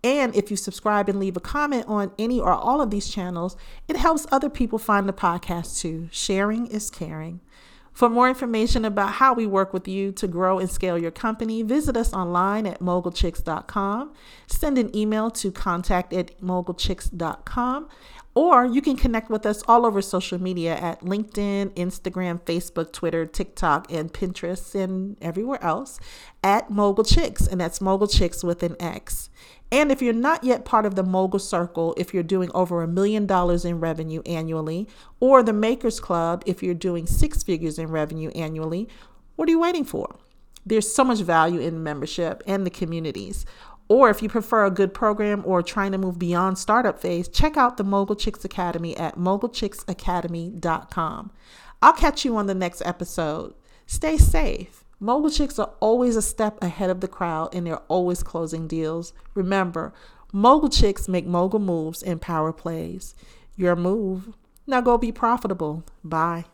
And 0.05 0.37
if 0.37 0.51
you 0.51 0.57
subscribe 0.57 1.09
and 1.09 1.19
leave 1.19 1.37
a 1.37 1.41
comment 1.41 1.87
on 1.89 2.13
any 2.19 2.39
or 2.39 2.53
all 2.53 2.81
of 2.81 2.91
these 2.91 3.09
channels, 3.09 3.57
it 3.89 3.97
helps 3.97 4.27
other 4.31 4.49
people 4.49 4.79
find 4.79 5.09
the 5.09 5.13
podcast 5.13 5.81
too. 5.81 6.09
Sharing 6.13 6.67
is 6.69 6.91
caring. 6.91 7.41
For 7.99 8.09
more 8.09 8.29
information 8.29 8.85
about 8.85 9.15
how 9.15 9.35
we 9.35 9.45
work 9.45 9.73
with 9.73 9.89
you 9.89 10.13
to 10.13 10.29
grow 10.29 10.61
and 10.61 10.71
scale 10.71 10.97
your 10.97 11.11
company, 11.11 11.65
visit 11.65 11.97
us 11.97 12.13
online 12.13 12.65
at 12.65 12.79
mogulchix.com. 12.79 14.15
Send 14.47 14.79
an 14.79 14.95
email 14.95 15.33
to 15.33 15.51
contact 15.51 16.13
at 16.13 16.41
mogulchix.com. 16.41 17.89
Or 18.37 18.65
you 18.65 18.81
can 18.83 18.97
connect 18.97 19.31
with 19.31 19.45
us 19.45 19.65
all 19.67 19.85
over 19.85 20.01
social 20.01 20.41
media 20.41 20.77
at 20.77 21.01
LinkedIn, 21.01 21.71
Instagram, 21.71 22.41
Facebook, 22.43 22.93
Twitter, 22.93 23.27
TikTok, 23.27 23.91
and 23.91 24.13
Pinterest, 24.13 24.77
and 24.77 25.17
everywhere 25.21 25.61
else 25.61 25.99
at 26.45 26.71
Mogul 26.71 27.03
Chix. 27.03 27.51
And 27.51 27.61
that's 27.61 27.81
Mogul 27.81 28.07
Chix 28.07 28.45
with 28.45 28.63
an 28.63 28.77
X. 28.79 29.29
And 29.71 29.93
if 29.93 30.01
you're 30.01 30.15
not 30.15 30.45
yet 30.45 30.65
part 30.65 30.87
of 30.87 30.95
the 30.95 31.03
Mogul 31.03 31.39
Circle, 31.39 31.95
if 31.99 32.15
you're 32.15 32.23
doing 32.23 32.51
over 32.55 32.83
a 32.83 32.89
million 32.89 33.27
dollars 33.27 33.65
in 33.65 33.81
revenue 33.81 34.23
annually, 34.25 34.89
or 35.21 35.43
the 35.43 35.53
Makers 35.53 36.01
Club, 36.01 36.43
if 36.47 36.63
you're 36.63 36.75
doing 36.75 37.07
six 37.07 37.43
figures 37.43 37.79
in 37.79 37.91
revenue 37.91 38.31
annually, 38.31 38.89
what 39.37 39.49
are 39.49 39.53
you 39.53 39.61
waiting 39.61 39.85
for? 39.85 40.17
There's 40.65 40.93
so 40.93 41.05
much 41.05 41.21
value 41.21 41.61
in 41.61 41.83
membership 41.83 42.43
and 42.47 42.65
the 42.65 42.71
communities. 42.71 43.45
Or 43.89 44.09
if 44.11 44.23
you 44.23 44.29
prefer 44.29 44.67
a 44.67 44.71
good 44.71 44.93
program 44.93 45.43
or 45.47 45.63
trying 45.63 45.93
to 45.93 45.99
move 45.99 46.19
beyond 46.19 46.59
startup 46.59 47.01
phase, 47.01 47.27
check 47.29 47.57
out 47.57 47.79
the 47.79 47.85
Mogul 47.85 48.17
Chix 48.17 48.45
Academy 48.45 48.95
at 48.97 49.17
mogulchixacademy.com. 49.17 51.31
I'll 51.81 51.93
catch 51.93 52.25
you 52.25 52.37
on 52.37 52.47
the 52.47 52.55
next 52.55 52.83
episode. 52.85 53.55
Stay 53.87 54.19
safe. 54.19 54.85
Mogul 55.01 55.31
chicks 55.31 55.59
are 55.59 55.71
always 55.79 56.17
a 56.17 56.23
step 56.23 56.63
ahead 56.63 56.91
of 56.91 57.01
the 57.01 57.09
crowd 57.09 57.55
and 57.55 57.67
they're 57.67 57.83
always 57.89 58.23
closing 58.23 58.67
deals. 58.67 59.13
Remember, 59.35 59.93
mogul 60.33 60.69
chicks 60.69 61.09
make 61.09 61.27
mogul 61.27 61.61
moves 61.61 62.03
and 62.03 62.21
power 62.21 62.53
plays. 62.53 63.15
Your 63.57 63.77
move. 63.77 64.35
Now 64.67 64.81
go 64.81 64.99
be 64.99 65.13
profitable. 65.13 65.85
Bye. 66.03 66.47